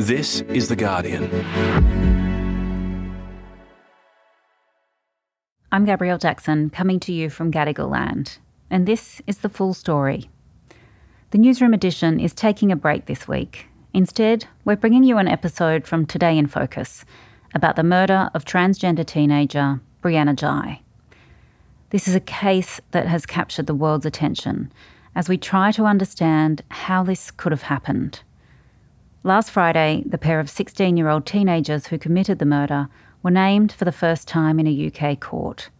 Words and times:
This 0.00 0.40
is 0.48 0.68
The 0.68 0.74
Guardian. 0.74 1.30
I'm 5.70 5.84
Gabrielle 5.84 6.18
Jackson, 6.18 6.68
coming 6.68 6.98
to 7.00 7.12
you 7.12 7.30
from 7.30 7.52
Gadigal 7.52 7.88
Land, 7.88 8.38
and 8.68 8.86
this 8.86 9.22
is 9.28 9.38
the 9.38 9.48
full 9.48 9.72
story. 9.72 10.28
The 11.30 11.38
Newsroom 11.38 11.72
edition 11.72 12.18
is 12.18 12.34
taking 12.34 12.72
a 12.72 12.76
break 12.76 13.06
this 13.06 13.28
week. 13.28 13.68
Instead, 13.92 14.46
we're 14.64 14.74
bringing 14.74 15.04
you 15.04 15.18
an 15.18 15.28
episode 15.28 15.86
from 15.86 16.06
Today 16.06 16.36
in 16.36 16.48
Focus 16.48 17.04
about 17.54 17.76
the 17.76 17.84
murder 17.84 18.30
of 18.34 18.44
transgender 18.44 19.06
teenager 19.06 19.80
Brianna 20.02 20.34
Ghey. 20.34 20.82
This 21.90 22.08
is 22.08 22.16
a 22.16 22.20
case 22.20 22.80
that 22.90 23.06
has 23.06 23.24
captured 23.26 23.68
the 23.68 23.74
world's 23.74 24.06
attention 24.06 24.72
as 25.14 25.28
we 25.28 25.38
try 25.38 25.70
to 25.70 25.84
understand 25.84 26.62
how 26.68 27.04
this 27.04 27.30
could 27.30 27.52
have 27.52 27.62
happened. 27.62 28.22
Last 29.26 29.52
Friday, 29.52 30.02
the 30.04 30.18
pair 30.18 30.38
of 30.38 30.50
16 30.50 30.98
year 30.98 31.08
old 31.08 31.24
teenagers 31.24 31.86
who 31.86 31.96
committed 31.96 32.38
the 32.38 32.44
murder 32.44 32.90
were 33.22 33.30
named 33.30 33.72
for 33.72 33.86
the 33.86 33.90
first 33.90 34.28
time 34.28 34.60
in 34.60 34.66
a 34.66 34.92
UK 34.92 35.18
court. 35.18 35.70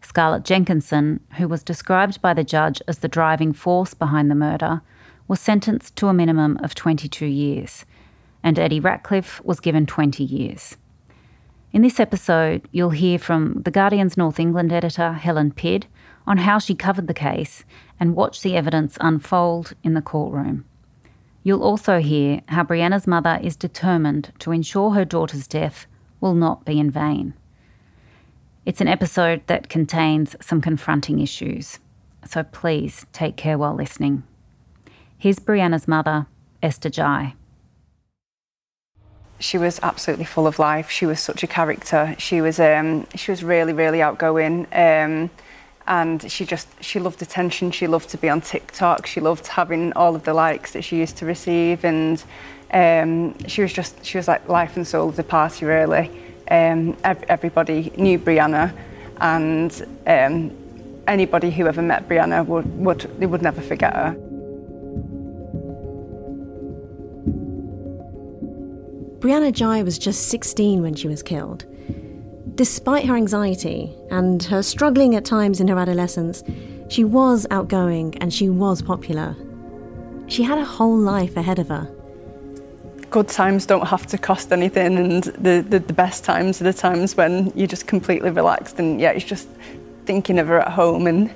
Scarlett 0.00 0.44
Jenkinson, 0.46 1.20
who 1.36 1.46
was 1.46 1.62
described 1.62 2.22
by 2.22 2.32
the 2.32 2.42
judge 2.42 2.80
as 2.88 3.00
the 3.00 3.08
driving 3.08 3.52
force 3.52 3.92
behind 3.92 4.30
the 4.30 4.34
murder, 4.34 4.80
was 5.28 5.40
sentenced 5.40 5.94
to 5.96 6.08
a 6.08 6.14
minimum 6.14 6.58
of 6.62 6.74
22 6.74 7.26
years, 7.26 7.84
and 8.42 8.58
Eddie 8.58 8.80
Ratcliffe 8.80 9.44
was 9.44 9.60
given 9.60 9.84
20 9.84 10.24
years. 10.24 10.78
In 11.74 11.82
this 11.82 12.00
episode, 12.00 12.66
you'll 12.72 12.96
hear 12.96 13.18
from 13.18 13.60
The 13.62 13.70
Guardian's 13.70 14.16
North 14.16 14.40
England 14.40 14.72
editor, 14.72 15.12
Helen 15.12 15.52
Pidd, 15.52 15.84
on 16.26 16.38
how 16.38 16.58
she 16.58 16.74
covered 16.74 17.08
the 17.08 17.12
case 17.12 17.62
and 18.00 18.16
watched 18.16 18.42
the 18.42 18.56
evidence 18.56 18.96
unfold 19.02 19.74
in 19.84 19.92
the 19.92 20.00
courtroom. 20.00 20.64
You'll 21.46 21.62
also 21.62 22.00
hear 22.00 22.40
how 22.48 22.64
Brianna's 22.64 23.06
mother 23.06 23.38
is 23.40 23.54
determined 23.54 24.32
to 24.40 24.50
ensure 24.50 24.90
her 24.90 25.04
daughter's 25.04 25.46
death 25.46 25.86
will 26.20 26.34
not 26.34 26.64
be 26.64 26.80
in 26.80 26.90
vain. 26.90 27.34
It's 28.64 28.80
an 28.80 28.88
episode 28.88 29.46
that 29.46 29.68
contains 29.68 30.34
some 30.40 30.60
confronting 30.60 31.20
issues, 31.20 31.78
so 32.24 32.42
please 32.42 33.06
take 33.12 33.36
care 33.36 33.58
while 33.58 33.76
listening. 33.76 34.24
Here's 35.18 35.38
Brianna's 35.38 35.86
mother, 35.86 36.26
Esther 36.64 36.90
Ghey. 36.90 37.36
She 39.38 39.56
was 39.56 39.78
absolutely 39.84 40.24
full 40.24 40.48
of 40.48 40.58
life. 40.58 40.90
She 40.90 41.06
was 41.06 41.20
such 41.20 41.44
a 41.44 41.46
character. 41.46 42.16
She 42.18 42.40
was 42.40 42.58
um, 42.58 43.06
she 43.14 43.30
was 43.30 43.44
really 43.44 43.72
really 43.72 44.02
outgoing. 44.02 44.66
Um, 44.72 45.30
and 45.88 46.30
she 46.30 46.44
just 46.44 46.68
she 46.82 46.98
loved 46.98 47.22
attention 47.22 47.70
she 47.70 47.86
loved 47.86 48.08
to 48.08 48.18
be 48.18 48.28
on 48.28 48.40
tiktok 48.40 49.06
she 49.06 49.20
loved 49.20 49.46
having 49.46 49.92
all 49.92 50.16
of 50.16 50.24
the 50.24 50.34
likes 50.34 50.72
that 50.72 50.82
she 50.82 50.96
used 50.96 51.16
to 51.16 51.24
receive 51.24 51.84
and 51.84 52.24
um, 52.72 53.38
she 53.46 53.62
was 53.62 53.72
just 53.72 54.04
she 54.04 54.18
was 54.18 54.28
like 54.28 54.48
life 54.48 54.76
and 54.76 54.86
soul 54.86 55.08
of 55.08 55.16
the 55.16 55.24
party 55.24 55.64
really. 55.64 56.10
Um, 56.48 56.96
everybody 57.04 57.92
knew 57.96 58.18
brianna 58.18 58.72
and 59.20 59.86
um, 60.06 60.56
anybody 61.08 61.50
who 61.50 61.66
ever 61.66 61.82
met 61.82 62.08
brianna 62.08 62.44
would, 62.46 62.66
would 62.78 63.00
they 63.18 63.26
would 63.26 63.42
never 63.42 63.60
forget 63.60 63.94
her. 63.94 64.16
Brianna 69.18 69.52
Ghey 69.52 69.82
was 69.82 69.98
just 69.98 70.28
16 70.28 70.82
when 70.82 70.94
she 70.94 71.08
was 71.08 71.22
killed 71.22 71.64
Despite 72.56 73.04
her 73.04 73.14
anxiety 73.14 73.94
and 74.10 74.42
her 74.44 74.62
struggling 74.62 75.14
at 75.14 75.26
times 75.26 75.60
in 75.60 75.68
her 75.68 75.78
adolescence, 75.78 76.42
she 76.88 77.04
was 77.04 77.46
outgoing 77.50 78.16
and 78.22 78.32
she 78.32 78.48
was 78.48 78.80
popular. 78.80 79.36
She 80.26 80.42
had 80.42 80.56
a 80.56 80.64
whole 80.64 80.96
life 80.96 81.36
ahead 81.36 81.58
of 81.58 81.68
her. 81.68 81.86
Good 83.10 83.28
times 83.28 83.66
don't 83.66 83.86
have 83.86 84.06
to 84.06 84.16
cost 84.16 84.52
anything, 84.52 84.96
and 84.96 85.22
the, 85.22 85.64
the, 85.68 85.80
the 85.80 85.92
best 85.92 86.24
times 86.24 86.60
are 86.62 86.64
the 86.64 86.72
times 86.72 87.14
when 87.14 87.52
you're 87.54 87.66
just 87.66 87.86
completely 87.86 88.30
relaxed 88.30 88.78
and 88.78 89.02
yeah, 89.02 89.10
it's 89.10 89.26
just 89.26 89.48
thinking 90.06 90.38
of 90.38 90.48
her 90.48 90.60
at 90.60 90.72
home 90.72 91.06
and 91.06 91.30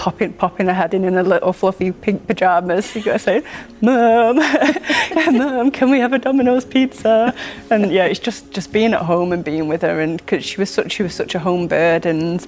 popping 0.00 0.32
popping 0.32 0.66
her 0.66 0.72
head 0.72 0.94
in 0.94 1.04
in 1.04 1.18
a 1.18 1.22
little 1.22 1.52
fluffy 1.52 1.92
pink 1.92 2.26
pajamas. 2.26 2.96
You 2.96 3.02
gotta 3.02 3.18
say, 3.18 3.42
"Mum, 3.82 4.36
Mum, 5.38 5.70
can 5.70 5.90
we 5.90 5.98
have 6.00 6.14
a 6.14 6.18
Domino's 6.18 6.64
pizza?" 6.64 7.34
And 7.70 7.92
yeah, 7.92 8.06
it's 8.06 8.18
just 8.18 8.50
just 8.50 8.72
being 8.72 8.94
at 8.94 9.02
home 9.02 9.30
and 9.32 9.44
being 9.44 9.68
with 9.68 9.82
her, 9.82 10.00
and 10.00 10.16
because 10.16 10.42
she 10.42 10.56
was 10.58 10.70
such 10.70 10.92
she 10.92 11.02
was 11.02 11.14
such 11.14 11.34
a 11.34 11.38
home 11.38 11.68
bird, 11.68 12.06
and 12.06 12.46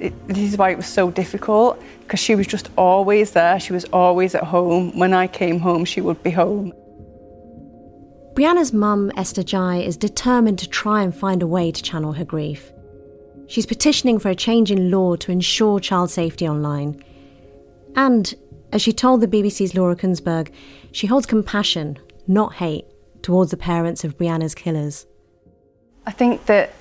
it, 0.00 0.12
this 0.26 0.52
is 0.52 0.58
why 0.58 0.70
it 0.70 0.76
was 0.76 0.88
so 0.88 1.12
difficult 1.12 1.80
because 2.00 2.18
she 2.18 2.34
was 2.34 2.48
just 2.48 2.68
always 2.76 3.30
there. 3.30 3.60
She 3.60 3.72
was 3.72 3.84
always 3.92 4.34
at 4.34 4.42
home. 4.42 4.98
When 4.98 5.14
I 5.14 5.28
came 5.28 5.60
home, 5.60 5.84
she 5.84 6.00
would 6.00 6.22
be 6.24 6.32
home. 6.32 6.72
Brianna's 8.34 8.72
mum, 8.72 9.12
Esther 9.16 9.44
Ghey, 9.44 9.86
is 9.86 9.96
determined 9.96 10.58
to 10.58 10.68
try 10.68 11.04
and 11.04 11.14
find 11.14 11.40
a 11.40 11.46
way 11.46 11.70
to 11.70 11.80
channel 11.80 12.14
her 12.14 12.24
grief. 12.24 12.73
She's 13.46 13.66
petitioning 13.66 14.18
for 14.18 14.30
a 14.30 14.34
change 14.34 14.70
in 14.70 14.90
law 14.90 15.16
to 15.16 15.32
ensure 15.32 15.78
child 15.80 16.10
safety 16.10 16.48
online. 16.48 17.02
And, 17.94 18.34
as 18.72 18.82
she 18.82 18.92
told 18.92 19.20
the 19.20 19.28
BBC's 19.28 19.74
Laura 19.74 19.94
Kuenssberg, 19.94 20.50
she 20.92 21.06
holds 21.06 21.26
compassion, 21.26 21.98
not 22.26 22.54
hate, 22.54 22.86
towards 23.22 23.50
the 23.50 23.56
parents 23.56 24.04
of 24.04 24.18
Brianna's 24.18 24.54
killers. 24.54 25.06
I 26.06 26.10
think 26.10 26.46
that 26.46 26.72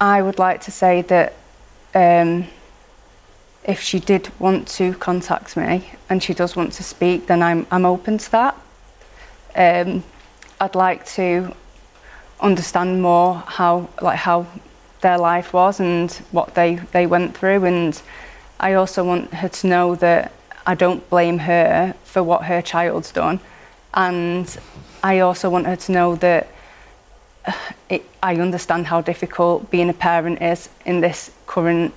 I 0.00 0.22
would 0.22 0.38
like 0.38 0.60
to 0.62 0.70
say 0.70 1.02
that 1.02 1.34
um, 1.94 2.46
if 3.64 3.80
she 3.80 4.00
did 4.00 4.30
want 4.38 4.66
to 4.68 4.94
contact 4.94 5.56
me 5.56 5.90
and 6.08 6.22
she 6.22 6.32
does 6.32 6.56
want 6.56 6.72
to 6.74 6.82
speak, 6.82 7.26
then 7.26 7.42
I'm, 7.42 7.66
I'm 7.70 7.84
open 7.84 8.16
to 8.18 8.30
that. 8.32 8.54
Um, 9.54 10.04
I'd 10.60 10.74
like 10.74 11.04
to 11.16 11.54
understand 12.40 13.02
more 13.02 13.34
how 13.46 13.88
like 14.00 14.16
how 14.18 14.46
their 15.00 15.18
life 15.18 15.52
was 15.52 15.80
and 15.80 16.10
what 16.30 16.54
they, 16.54 16.76
they 16.92 17.06
went 17.06 17.36
through. 17.36 17.64
And 17.64 18.00
I 18.58 18.74
also 18.74 19.04
want 19.04 19.32
her 19.34 19.48
to 19.48 19.66
know 19.66 19.94
that 19.96 20.32
I 20.66 20.74
don't 20.74 21.08
blame 21.08 21.38
her 21.38 21.94
for 22.04 22.22
what 22.22 22.44
her 22.44 22.62
child's 22.62 23.12
done. 23.12 23.40
And 23.94 24.58
I 25.02 25.20
also 25.20 25.50
want 25.50 25.66
her 25.66 25.76
to 25.76 25.92
know 25.92 26.16
that 26.16 26.48
uh, 27.46 27.52
it, 27.88 28.04
I 28.22 28.36
understand 28.36 28.86
how 28.86 29.00
difficult 29.00 29.70
being 29.70 29.88
a 29.88 29.94
parent 29.94 30.42
is 30.42 30.68
in 30.84 31.00
this 31.00 31.30
current 31.46 31.94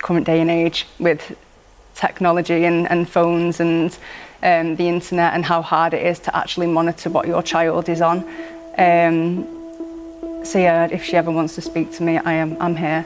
current 0.00 0.26
day 0.26 0.40
and 0.40 0.50
age 0.50 0.86
with 1.00 1.36
technology 1.94 2.64
and, 2.64 2.88
and 2.88 3.08
phones 3.08 3.58
and 3.58 3.98
um, 4.44 4.76
the 4.76 4.88
internet 4.88 5.34
and 5.34 5.44
how 5.44 5.60
hard 5.60 5.92
it 5.92 6.06
is 6.06 6.20
to 6.20 6.36
actually 6.36 6.68
monitor 6.68 7.10
what 7.10 7.26
your 7.26 7.42
child 7.42 7.88
is 7.88 8.00
on. 8.00 8.18
Um, 8.78 9.57
so 10.48 10.58
yeah, 10.58 10.88
if 10.90 11.04
she 11.04 11.14
ever 11.14 11.30
wants 11.30 11.54
to 11.56 11.60
speak 11.60 11.92
to 11.92 12.02
me, 12.02 12.16
I 12.16 12.32
am 12.32 12.56
I'm 12.58 12.74
here. 12.74 13.04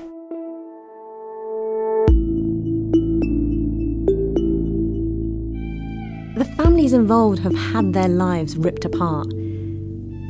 The 6.36 6.44
families 6.56 6.92
involved 6.92 7.40
have 7.40 7.54
had 7.54 7.92
their 7.92 8.08
lives 8.08 8.56
ripped 8.56 8.84
apart. 8.84 9.26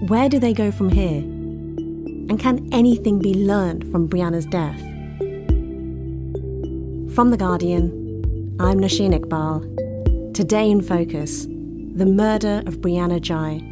Where 0.08 0.30
do 0.30 0.38
they 0.38 0.54
go 0.54 0.70
from 0.72 0.88
here? 0.88 1.20
And 2.30 2.40
can 2.40 2.66
anything 2.72 3.18
be 3.18 3.34
learned 3.34 3.90
from 3.92 4.08
Brianna's 4.08 4.46
death? 4.46 4.80
From 7.14 7.30
The 7.30 7.36
Guardian, 7.36 7.90
I'm 8.58 8.80
Nosheen 8.80 9.12
Iqbal. 9.12 10.32
Today 10.32 10.70
in 10.70 10.80
Focus, 10.80 11.44
the 11.44 12.06
murder 12.06 12.62
of 12.66 12.78
Brianna 12.78 13.20
Ghey. 13.20 13.71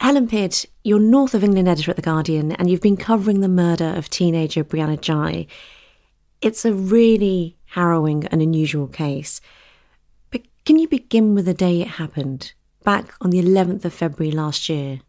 Helen 0.00 0.28
Pidd, 0.28 0.64
you're 0.82 0.98
North 0.98 1.34
of 1.34 1.44
England 1.44 1.68
editor 1.68 1.90
at 1.90 1.96
The 1.96 2.02
Guardian, 2.02 2.52
and 2.52 2.70
you've 2.70 2.80
been 2.80 2.96
covering 2.96 3.40
the 3.40 3.48
murder 3.48 3.84
of 3.84 4.08
teenager 4.08 4.64
Brianna 4.64 4.98
Ghey. 4.98 5.46
It's 6.40 6.64
a 6.64 6.72
really 6.72 7.58
harrowing 7.66 8.24
and 8.28 8.40
unusual 8.40 8.86
case. 8.86 9.42
But 10.30 10.40
can 10.64 10.78
you 10.78 10.88
begin 10.88 11.34
with 11.34 11.44
the 11.44 11.52
day 11.52 11.82
it 11.82 11.88
happened, 11.88 12.54
back 12.82 13.12
on 13.20 13.28
the 13.28 13.42
11th 13.42 13.84
of 13.84 13.92
February 13.92 14.32
last 14.32 14.70
year? 14.70 15.00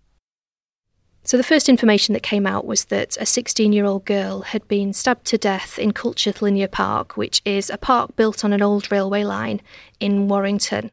So, 1.23 1.37
the 1.37 1.43
first 1.43 1.69
information 1.69 2.11
that 2.11 2.21
came 2.21 2.45
out 2.45 2.65
was 2.65 2.85
that 2.85 3.15
a 3.17 3.25
16 3.25 3.71
year 3.71 3.85
old 3.85 4.03
girl 4.03 4.41
had 4.41 4.67
been 4.67 4.91
stabbed 4.91 5.23
to 5.27 5.37
death 5.37 5.79
in 5.79 5.93
Culcheth 5.93 6.41
Linear 6.41 6.67
Park, 6.67 7.15
which 7.15 7.41
is 7.45 7.69
a 7.69 7.77
park 7.77 8.17
built 8.17 8.43
on 8.43 8.51
an 8.51 8.61
old 8.61 8.91
railway 8.91 9.23
line 9.23 9.61
in 10.01 10.27
Warrington. 10.27 10.91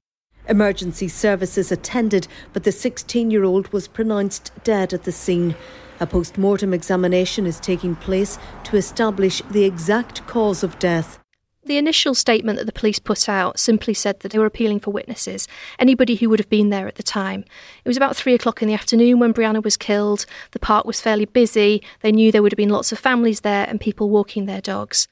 Emergency 0.48 1.08
services 1.08 1.70
attended, 1.70 2.26
but 2.52 2.64
the 2.64 2.72
16 2.72 3.30
year 3.30 3.44
old 3.44 3.70
was 3.72 3.86
pronounced 3.86 4.50
dead 4.64 4.94
at 4.94 5.04
the 5.04 5.12
scene. 5.12 5.54
A 6.00 6.06
post 6.06 6.38
mortem 6.38 6.72
examination 6.72 7.46
is 7.46 7.60
taking 7.60 7.94
place 7.96 8.38
to 8.64 8.76
establish 8.76 9.42
the 9.50 9.64
exact 9.64 10.26
cause 10.26 10.62
of 10.62 10.78
death. 10.78 11.18
The 11.64 11.76
initial 11.76 12.14
statement 12.14 12.58
that 12.58 12.64
the 12.64 12.72
police 12.72 12.98
put 12.98 13.28
out 13.28 13.58
simply 13.58 13.92
said 13.92 14.20
that 14.20 14.32
they 14.32 14.38
were 14.38 14.46
appealing 14.46 14.80
for 14.80 14.90
witnesses, 14.90 15.46
anybody 15.78 16.14
who 16.14 16.30
would 16.30 16.38
have 16.38 16.48
been 16.48 16.70
there 16.70 16.88
at 16.88 16.94
the 16.94 17.02
time. 17.02 17.44
It 17.84 17.88
was 17.88 17.98
about 17.98 18.16
three 18.16 18.32
o'clock 18.32 18.62
in 18.62 18.68
the 18.68 18.74
afternoon 18.74 19.18
when 19.18 19.34
Brianna 19.34 19.62
was 19.62 19.76
killed. 19.76 20.24
The 20.52 20.60
park 20.60 20.86
was 20.86 21.00
fairly 21.00 21.26
busy. 21.26 21.82
They 22.00 22.12
knew 22.12 22.32
there 22.32 22.42
would 22.42 22.52
have 22.52 22.56
been 22.56 22.70
lots 22.70 22.90
of 22.90 22.98
families 22.98 23.40
there 23.40 23.66
and 23.68 23.78
people 23.78 24.08
walking 24.08 24.46
their 24.46 24.62
dogs. 24.62 25.08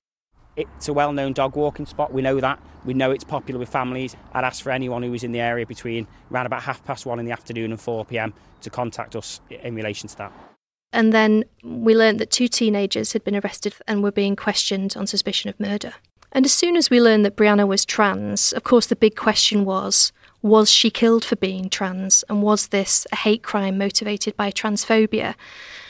It's 0.56 0.88
a 0.88 0.92
well 0.92 1.12
known 1.12 1.32
dog 1.32 1.54
walking 1.56 1.86
spot, 1.86 2.12
we 2.12 2.22
know 2.22 2.40
that. 2.40 2.60
We 2.84 2.94
know 2.94 3.10
it's 3.10 3.24
popular 3.24 3.58
with 3.58 3.68
families. 3.68 4.16
I'd 4.32 4.44
ask 4.44 4.62
for 4.62 4.70
anyone 4.70 5.02
who 5.02 5.10
was 5.10 5.24
in 5.24 5.32
the 5.32 5.40
area 5.40 5.66
between 5.66 6.06
around 6.30 6.46
about 6.46 6.62
half 6.62 6.84
past 6.84 7.04
one 7.04 7.18
in 7.18 7.26
the 7.26 7.32
afternoon 7.32 7.72
and 7.72 7.80
4 7.80 8.04
pm 8.04 8.32
to 8.62 8.70
contact 8.70 9.16
us 9.16 9.40
in 9.50 9.74
relation 9.74 10.08
to 10.08 10.16
that. 10.16 10.32
And 10.92 11.12
then 11.12 11.44
we 11.62 11.94
learned 11.94 12.20
that 12.20 12.30
two 12.30 12.48
teenagers 12.48 13.12
had 13.12 13.24
been 13.24 13.36
arrested 13.36 13.74
and 13.86 14.02
were 14.02 14.12
being 14.12 14.36
questioned 14.36 14.94
on 14.96 15.06
suspicion 15.06 15.50
of 15.50 15.60
murder. 15.60 15.94
And 16.32 16.44
as 16.44 16.52
soon 16.52 16.76
as 16.76 16.90
we 16.90 17.00
learned 17.00 17.24
that 17.24 17.36
Brianna 17.36 17.66
was 17.66 17.84
trans, 17.84 18.52
of 18.52 18.62
course, 18.62 18.86
the 18.86 18.96
big 18.96 19.16
question 19.16 19.64
was 19.64 20.12
was 20.42 20.70
she 20.70 20.90
killed 20.90 21.24
for 21.24 21.34
being 21.36 21.68
trans? 21.68 22.22
And 22.28 22.40
was 22.40 22.68
this 22.68 23.06
a 23.10 23.16
hate 23.16 23.42
crime 23.42 23.78
motivated 23.78 24.36
by 24.36 24.52
transphobia? 24.52 25.34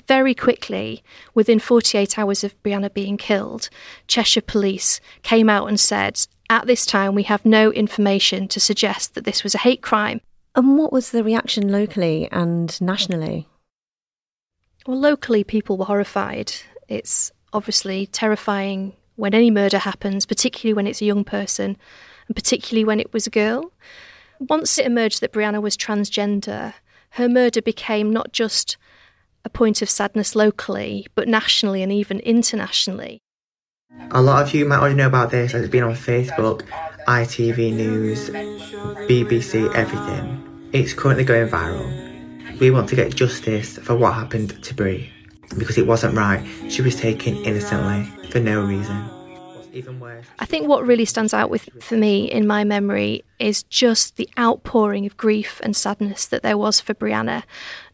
Very 0.06 0.34
quickly, 0.34 1.02
within 1.34 1.58
48 1.58 2.18
hours 2.18 2.44
of 2.44 2.60
Brianna 2.62 2.92
being 2.92 3.16
killed, 3.16 3.68
Cheshire 4.06 4.40
Police 4.40 5.00
came 5.22 5.48
out 5.48 5.66
and 5.66 5.80
said, 5.80 6.26
at 6.48 6.66
this 6.66 6.86
time, 6.86 7.14
we 7.14 7.24
have 7.24 7.44
no 7.44 7.72
information 7.72 8.46
to 8.48 8.60
suggest 8.60 9.14
that 9.14 9.24
this 9.24 9.42
was 9.42 9.54
a 9.54 9.58
hate 9.58 9.82
crime. 9.82 10.20
And 10.54 10.78
what 10.78 10.92
was 10.92 11.10
the 11.10 11.24
reaction 11.24 11.72
locally 11.72 12.28
and 12.30 12.80
nationally? 12.80 13.48
Well, 14.86 14.98
locally, 14.98 15.42
people 15.42 15.76
were 15.76 15.86
horrified. 15.86 16.52
It's 16.88 17.32
obviously 17.52 18.06
terrifying 18.06 18.92
when 19.16 19.34
any 19.34 19.50
murder 19.50 19.78
happens, 19.78 20.24
particularly 20.24 20.74
when 20.74 20.86
it's 20.86 21.02
a 21.02 21.06
young 21.06 21.24
person, 21.24 21.76
and 22.28 22.36
particularly 22.36 22.84
when 22.84 23.00
it 23.00 23.12
was 23.12 23.26
a 23.26 23.30
girl. 23.30 23.72
Once 24.38 24.78
it 24.78 24.86
emerged 24.86 25.20
that 25.20 25.32
Brianna 25.32 25.60
was 25.60 25.76
transgender, 25.76 26.74
her 27.10 27.28
murder 27.28 27.60
became 27.60 28.12
not 28.12 28.32
just 28.32 28.76
a 29.46 29.48
point 29.48 29.80
of 29.80 29.88
sadness 29.88 30.34
locally, 30.34 31.06
but 31.14 31.28
nationally 31.28 31.82
and 31.82 31.92
even 31.92 32.18
internationally. 32.20 33.22
A 34.10 34.20
lot 34.20 34.42
of 34.42 34.52
you 34.52 34.66
might 34.66 34.80
already 34.80 34.96
know 34.96 35.06
about 35.06 35.30
this 35.30 35.54
as 35.54 35.62
it's 35.62 35.70
been 35.70 35.84
on 35.84 35.94
Facebook, 35.94 36.62
ITV 37.06 37.72
News, 37.72 38.28
BBC, 39.08 39.72
everything. 39.74 40.70
It's 40.72 40.92
currently 40.92 41.24
going 41.24 41.48
viral. 41.48 42.58
We 42.58 42.72
want 42.72 42.88
to 42.88 42.96
get 42.96 43.14
justice 43.14 43.78
for 43.78 43.94
what 43.94 44.14
happened 44.14 44.62
to 44.64 44.74
Brie 44.74 45.10
because 45.56 45.78
it 45.78 45.86
wasn't 45.86 46.16
right. 46.16 46.44
She 46.68 46.82
was 46.82 46.96
taken 46.96 47.36
innocently 47.44 48.04
for 48.30 48.40
no 48.40 48.64
reason. 48.64 49.15
Even 49.76 50.00
worse. 50.00 50.26
I 50.38 50.46
think 50.46 50.68
what 50.68 50.86
really 50.86 51.04
stands 51.04 51.34
out 51.34 51.50
with 51.50 51.68
for 51.80 51.96
me 51.96 52.30
in 52.30 52.46
my 52.46 52.64
memory 52.64 53.24
is 53.38 53.62
just 53.64 54.16
the 54.16 54.28
outpouring 54.38 55.04
of 55.04 55.16
grief 55.16 55.60
and 55.62 55.76
sadness 55.76 56.24
that 56.26 56.42
there 56.42 56.56
was 56.56 56.80
for 56.80 56.94
Brianna, 56.94 57.42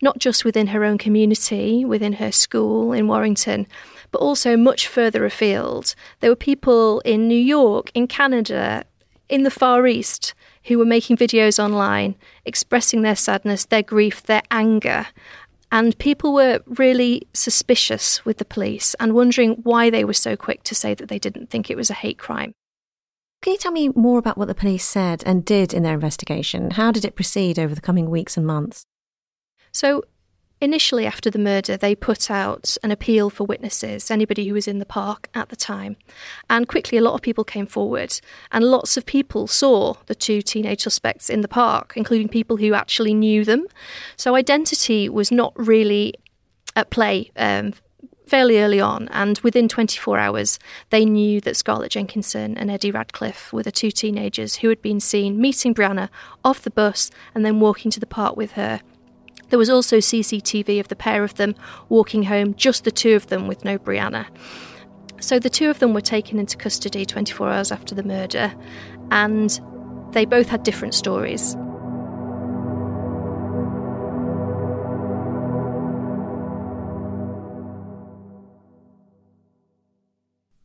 not 0.00 0.18
just 0.18 0.44
within 0.44 0.68
her 0.68 0.84
own 0.84 0.96
community, 0.96 1.84
within 1.84 2.14
her 2.14 2.30
school 2.30 2.92
in 2.92 3.08
Warrington, 3.08 3.66
but 4.12 4.20
also 4.20 4.56
much 4.56 4.86
further 4.86 5.24
afield. 5.24 5.96
There 6.20 6.30
were 6.30 6.36
people 6.36 7.00
in 7.00 7.26
New 7.26 7.34
York, 7.34 7.90
in 7.94 8.06
Canada, 8.06 8.84
in 9.28 9.42
the 9.42 9.50
Far 9.50 9.86
East 9.86 10.34
who 10.64 10.78
were 10.78 10.84
making 10.84 11.16
videos 11.16 11.62
online 11.62 12.14
expressing 12.44 13.02
their 13.02 13.16
sadness, 13.16 13.64
their 13.64 13.82
grief, 13.82 14.22
their 14.22 14.42
anger. 14.50 15.06
And 15.72 15.98
people 15.98 16.34
were 16.34 16.60
really 16.66 17.26
suspicious 17.32 18.22
with 18.26 18.36
the 18.36 18.44
police 18.44 18.92
and 19.00 19.14
wondering 19.14 19.52
why 19.62 19.88
they 19.88 20.04
were 20.04 20.12
so 20.12 20.36
quick 20.36 20.62
to 20.64 20.74
say 20.74 20.92
that 20.92 21.08
they 21.08 21.18
didn't 21.18 21.48
think 21.48 21.70
it 21.70 21.78
was 21.78 21.88
a 21.88 21.94
hate 21.94 22.18
crime. 22.18 22.52
Can 23.40 23.54
you 23.54 23.58
tell 23.58 23.72
me 23.72 23.88
more 23.88 24.18
about 24.18 24.36
what 24.36 24.48
the 24.48 24.54
police 24.54 24.84
said 24.84 25.22
and 25.24 25.46
did 25.46 25.72
in 25.72 25.82
their 25.82 25.94
investigation? 25.94 26.72
How 26.72 26.92
did 26.92 27.06
it 27.06 27.16
proceed 27.16 27.58
over 27.58 27.74
the 27.74 27.80
coming 27.80 28.10
weeks 28.10 28.36
and 28.36 28.46
months? 28.46 28.84
So, 29.72 30.04
Initially, 30.62 31.06
after 31.06 31.28
the 31.28 31.40
murder, 31.40 31.76
they 31.76 31.96
put 31.96 32.30
out 32.30 32.76
an 32.84 32.92
appeal 32.92 33.30
for 33.30 33.42
witnesses, 33.42 34.12
anybody 34.12 34.46
who 34.46 34.54
was 34.54 34.68
in 34.68 34.78
the 34.78 34.86
park 34.86 35.28
at 35.34 35.48
the 35.48 35.56
time. 35.56 35.96
And 36.48 36.68
quickly, 36.68 36.96
a 36.96 37.00
lot 37.00 37.14
of 37.14 37.20
people 37.20 37.42
came 37.42 37.66
forward, 37.66 38.20
and 38.52 38.64
lots 38.64 38.96
of 38.96 39.04
people 39.04 39.48
saw 39.48 39.94
the 40.06 40.14
two 40.14 40.40
teenage 40.40 40.82
suspects 40.82 41.28
in 41.28 41.40
the 41.40 41.48
park, 41.48 41.94
including 41.96 42.28
people 42.28 42.58
who 42.58 42.74
actually 42.74 43.12
knew 43.12 43.44
them. 43.44 43.66
So, 44.16 44.36
identity 44.36 45.08
was 45.08 45.32
not 45.32 45.52
really 45.56 46.14
at 46.76 46.90
play 46.90 47.32
um, 47.34 47.74
fairly 48.28 48.60
early 48.60 48.80
on, 48.80 49.08
and 49.08 49.40
within 49.40 49.66
24 49.66 50.16
hours, 50.16 50.60
they 50.90 51.04
knew 51.04 51.40
that 51.40 51.56
Scarlett 51.56 51.90
Jenkinson 51.90 52.56
and 52.56 52.70
Eddie 52.70 52.92
Ratcliffe 52.92 53.52
were 53.52 53.64
the 53.64 53.72
two 53.72 53.90
teenagers 53.90 54.54
who 54.58 54.68
had 54.68 54.80
been 54.80 55.00
seen 55.00 55.40
meeting 55.40 55.74
Brianna 55.74 56.08
off 56.44 56.62
the 56.62 56.70
bus 56.70 57.10
and 57.34 57.44
then 57.44 57.58
walking 57.58 57.90
to 57.90 57.98
the 57.98 58.06
park 58.06 58.36
with 58.36 58.52
her. 58.52 58.80
There 59.52 59.58
was 59.58 59.68
also 59.68 59.98
CCTV 59.98 60.80
of 60.80 60.88
the 60.88 60.96
pair 60.96 61.22
of 61.22 61.34
them 61.34 61.54
walking 61.90 62.22
home, 62.22 62.54
just 62.54 62.84
the 62.84 62.90
two 62.90 63.14
of 63.14 63.26
them 63.26 63.48
with 63.48 63.66
no 63.66 63.78
Brianna. 63.78 64.24
So 65.20 65.38
the 65.38 65.50
two 65.50 65.68
of 65.68 65.78
them 65.78 65.92
were 65.92 66.00
taken 66.00 66.38
into 66.38 66.56
custody 66.56 67.04
24 67.04 67.50
hours 67.50 67.70
after 67.70 67.94
the 67.94 68.02
murder, 68.02 68.54
and 69.10 69.60
they 70.12 70.24
both 70.24 70.48
had 70.48 70.62
different 70.62 70.94
stories. 70.94 71.54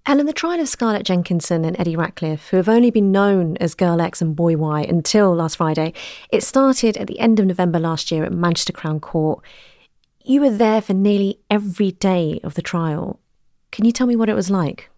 Helen, 0.07 0.25
the 0.25 0.31
trial 0.31 0.61
of 0.61 0.69
Scarlett 0.69 1.03
Jenkinson 1.03 1.65
and 1.65 1.77
Eddie 1.77 1.97
Ratcliffe, 1.97 2.47
who 2.47 2.55
have 2.55 2.69
only 2.69 2.91
been 2.91 3.11
known 3.11 3.57
as 3.57 3.75
Girl 3.75 3.99
X 3.99 4.21
and 4.21 4.37
Boy 4.37 4.55
Y 4.55 4.83
until 4.83 5.35
last 5.35 5.57
Friday, 5.57 5.91
it 6.31 6.43
started 6.43 6.95
at 6.95 7.07
the 7.07 7.19
end 7.19 7.41
of 7.41 7.45
November 7.45 7.77
last 7.77 8.09
year 8.09 8.23
at 8.23 8.31
Manchester 8.31 8.71
Crown 8.71 9.01
Court. 9.01 9.43
You 10.23 10.39
were 10.39 10.49
there 10.49 10.81
for 10.81 10.93
nearly 10.93 11.41
every 11.49 11.91
day 11.91 12.39
of 12.41 12.53
the 12.53 12.61
trial. 12.61 13.19
Can 13.71 13.83
you 13.83 13.91
tell 13.91 14.07
me 14.07 14.15
what 14.15 14.29
it 14.29 14.33
was 14.33 14.49
like? 14.49 14.89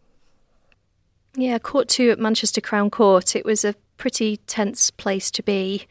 Yeah, 1.36 1.58
Court 1.58 1.88
2 1.88 2.12
at 2.12 2.20
Manchester 2.20 2.62
Crown 2.62 2.92
Court. 2.92 3.36
It 3.36 3.46
was 3.46 3.66
a 3.66 3.74
pretty 3.98 4.38
tense 4.38 4.92
place 4.92 5.32
to 5.32 5.42
be. 5.42 5.88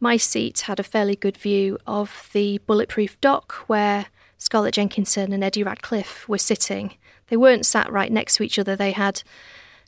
My 0.00 0.16
seat 0.16 0.60
had 0.60 0.80
a 0.80 0.84
fairly 0.84 1.16
good 1.16 1.36
view 1.36 1.76
of 1.86 2.30
the 2.32 2.62
bulletproof 2.66 3.20
dock 3.20 3.64
where 3.66 4.06
Scarlett 4.38 4.72
Jenkinson 4.72 5.34
and 5.34 5.44
Eddie 5.44 5.64
Ratcliffe 5.64 6.26
were 6.26 6.38
sitting. 6.38 6.94
They 7.28 7.36
weren't 7.36 7.66
sat 7.66 7.90
right 7.90 8.10
next 8.10 8.36
to 8.36 8.42
each 8.42 8.58
other. 8.58 8.76
They 8.76 8.92
had 8.92 9.22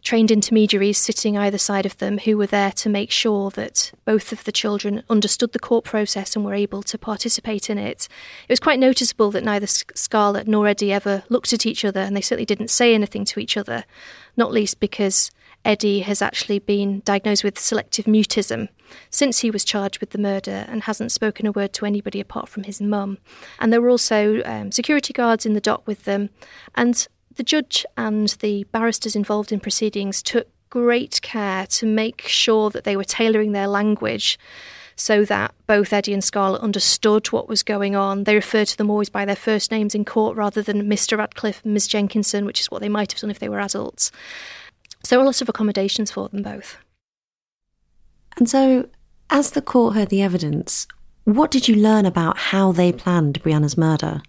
trained 0.03 0.31
intermediaries 0.31 0.99
sitting 0.99 1.37
either 1.37 1.59
side 1.59 1.85
of 1.85 1.99
them 1.99 2.19
who 2.19 2.37
were 2.37 2.47
there 2.47 2.73
to 2.73 2.89
make 2.89 3.11
sure 3.11 3.51
that 3.51 3.93
both 4.05 4.33
of 4.33 4.45
the 4.45 4.53
children 4.53 5.03
understood 5.11 5.53
the 5.53 5.59
court 5.59 5.85
process 5.85 6.35
and 6.35 6.45
were 6.45 6.55
able 6.55 6.83
to 6.83 6.99
participate 6.99 7.69
in 7.69 7.79
it. 7.79 8.09
It 8.49 8.53
was 8.53 8.61
quite 8.61 8.79
noticeable 8.79 9.31
that 9.33 9.45
neither 9.45 9.67
Scarlett 9.67 10.49
nor 10.49 10.67
Eddie 10.67 10.93
ever 10.93 11.23
looked 11.29 11.53
at 11.53 11.67
each 11.67 11.85
other 11.85 12.01
and 12.01 12.17
they 12.17 12.23
certainly 12.23 12.47
didn't 12.47 12.69
say 12.69 12.95
anything 12.95 13.25
to 13.27 13.41
each 13.41 13.57
other, 13.57 13.85
not 14.37 14.53
least 14.53 14.81
because 14.81 15.31
Eddie 15.65 16.01
has 16.01 16.23
actually 16.23 16.59
been 16.59 17.03
diagnosed 17.05 17.45
with 17.45 17.59
selective 17.59 18.07
mutism 18.07 18.69
since 19.11 19.41
he 19.41 19.51
was 19.51 19.65
charged 19.65 20.01
with 20.01 20.11
the 20.11 20.19
murder 20.19 20.65
and 20.69 20.85
hasn't 20.85 21.13
spoken 21.13 21.47
a 21.47 21.53
word 21.53 21.73
to 21.75 21.85
anybody 21.85 22.19
apart 22.21 22.49
from 22.49 22.65
his 22.65 22.81
mum. 22.81 23.19
And 23.59 23.73
there 23.73 23.83
were 23.83 23.91
also 23.91 24.43
um, 24.45 24.73
security 24.73 25.13
guards 25.13 25.45
in 25.45 25.53
the 25.53 25.61
dock 25.61 25.87
with 25.87 26.05
them. 26.05 26.31
And 26.75 27.07
the 27.41 27.45
judge 27.45 27.87
and 27.97 28.29
the 28.41 28.65
barristers 28.65 29.17
involved 29.17 29.51
in 29.51 29.61
proceedings 29.61 30.23
took 30.23 30.47
great 30.69 31.23
care 31.23 31.67
to 31.67 31.87
make 31.87 32.21
sure 32.21 32.69
that 32.69 32.85
they 32.85 32.99
were 32.99 33.03
tailoring 33.03 33.53
their 33.53 33.67
language 33.67 34.39
so 34.95 35.25
that 35.25 35.55
both 35.67 35.91
Eddie 35.91 36.13
and 36.13 36.23
Scarlett 36.23 36.61
understood 36.61 37.29
what 37.29 37.49
was 37.49 37.63
going 37.63 37.97
on. 37.97 38.25
They 38.25 38.35
referred 38.35 38.67
to 38.67 38.77
them 38.77 38.91
always 38.91 39.09
by 39.09 39.25
their 39.25 39.35
first 39.35 39.71
names 39.71 39.95
in 39.95 40.05
court 40.05 40.37
rather 40.37 40.61
than 40.61 40.83
Mr. 40.83 41.17
Ratcliffe 41.17 41.65
and 41.65 41.73
Ms. 41.73 41.89
Jenkinson, 41.89 42.45
which 42.45 42.61
is 42.61 42.71
what 42.71 42.83
they 42.83 42.91
might 42.91 43.13
have 43.13 43.21
done 43.23 43.31
if 43.31 43.39
they 43.39 43.49
were 43.49 43.59
adults. 43.59 44.13
So 45.03 45.23
a 45.23 45.25
lot 45.25 45.41
of 45.41 45.49
accommodations 45.49 46.11
for 46.11 46.29
them 46.29 46.43
both. 46.43 46.77
And 48.37 48.51
so, 48.51 48.91
as 49.31 49.53
the 49.53 49.63
court 49.63 49.95
heard 49.95 50.11
the 50.11 50.21
evidence, 50.21 50.87
what 51.25 51.51
did 51.51 51.69
you 51.69 51.77
learn 51.77 52.05
about 52.05 52.37
how 52.37 52.71
they 52.71 52.93
planned 52.93 53.43
Brianna's 53.43 53.79
murder? 53.79 54.21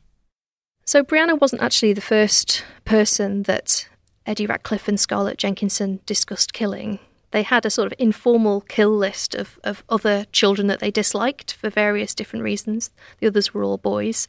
So, 0.86 1.04
Brianna 1.04 1.40
wasn't 1.40 1.62
actually 1.62 1.94
the 1.94 2.02
first 2.02 2.66
person 2.86 3.44
that 3.44 3.88
Eddie 4.26 4.48
Ratcliffe 4.48 4.88
and 4.88 5.00
Scarlett 5.00 5.38
Jenkinson 5.38 6.00
discussed 6.06 6.54
killing. 6.54 7.00
They 7.32 7.44
had 7.44 7.66
a 7.66 7.70
sort 7.70 7.88
of 7.88 7.94
informal 7.98 8.62
kill 8.62 8.96
list 8.96 9.36
of, 9.36 9.58
of 9.64 9.84
other 9.90 10.26
children 10.32 10.68
that 10.68 10.80
they 10.80 10.92
disliked 10.92 11.54
for 11.54 11.70
various 11.70 12.14
different 12.14 12.44
reasons. 12.44 12.92
The 13.20 13.28
others 13.28 13.54
were 13.54 13.64
all 13.64 13.78
boys. 13.78 14.28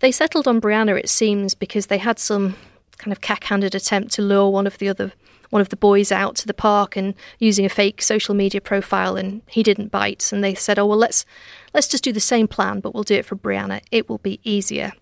They 0.00 0.10
settled 0.10 0.48
on 0.48 0.60
Brianna, 0.60 0.98
it 0.98 1.10
seems, 1.10 1.54
because 1.54 1.86
they 1.86 1.98
had 1.98 2.18
some 2.18 2.56
kind 2.96 3.12
of 3.12 3.20
cack-handed 3.20 3.74
attempt 3.74 4.12
to 4.12 4.22
lure 4.22 4.50
one 4.50 4.66
of 4.66 4.78
the 4.78 4.88
other 4.88 5.12
one 5.50 5.60
of 5.60 5.68
the 5.68 5.76
boys 5.76 6.10
out 6.10 6.34
to 6.34 6.46
the 6.46 6.54
park 6.54 6.96
and 6.96 7.14
using 7.38 7.64
a 7.64 7.68
fake 7.68 8.02
social 8.02 8.34
media 8.34 8.60
profile 8.60 9.16
and 9.16 9.42
he 9.46 9.62
didn't 9.62 9.90
bite 9.90 10.32
and 10.32 10.42
they 10.42 10.54
said 10.54 10.78
oh 10.78 10.86
well 10.86 10.98
let's 10.98 11.24
let's 11.72 11.86
just 11.86 12.02
do 12.02 12.12
the 12.12 12.20
same 12.20 12.48
plan 12.48 12.80
but 12.80 12.94
we'll 12.94 13.04
do 13.04 13.14
it 13.14 13.26
for 13.26 13.36
Brianna 13.36 13.80
it 13.90 14.08
will 14.08 14.18
be 14.18 14.40
easier 14.42 14.92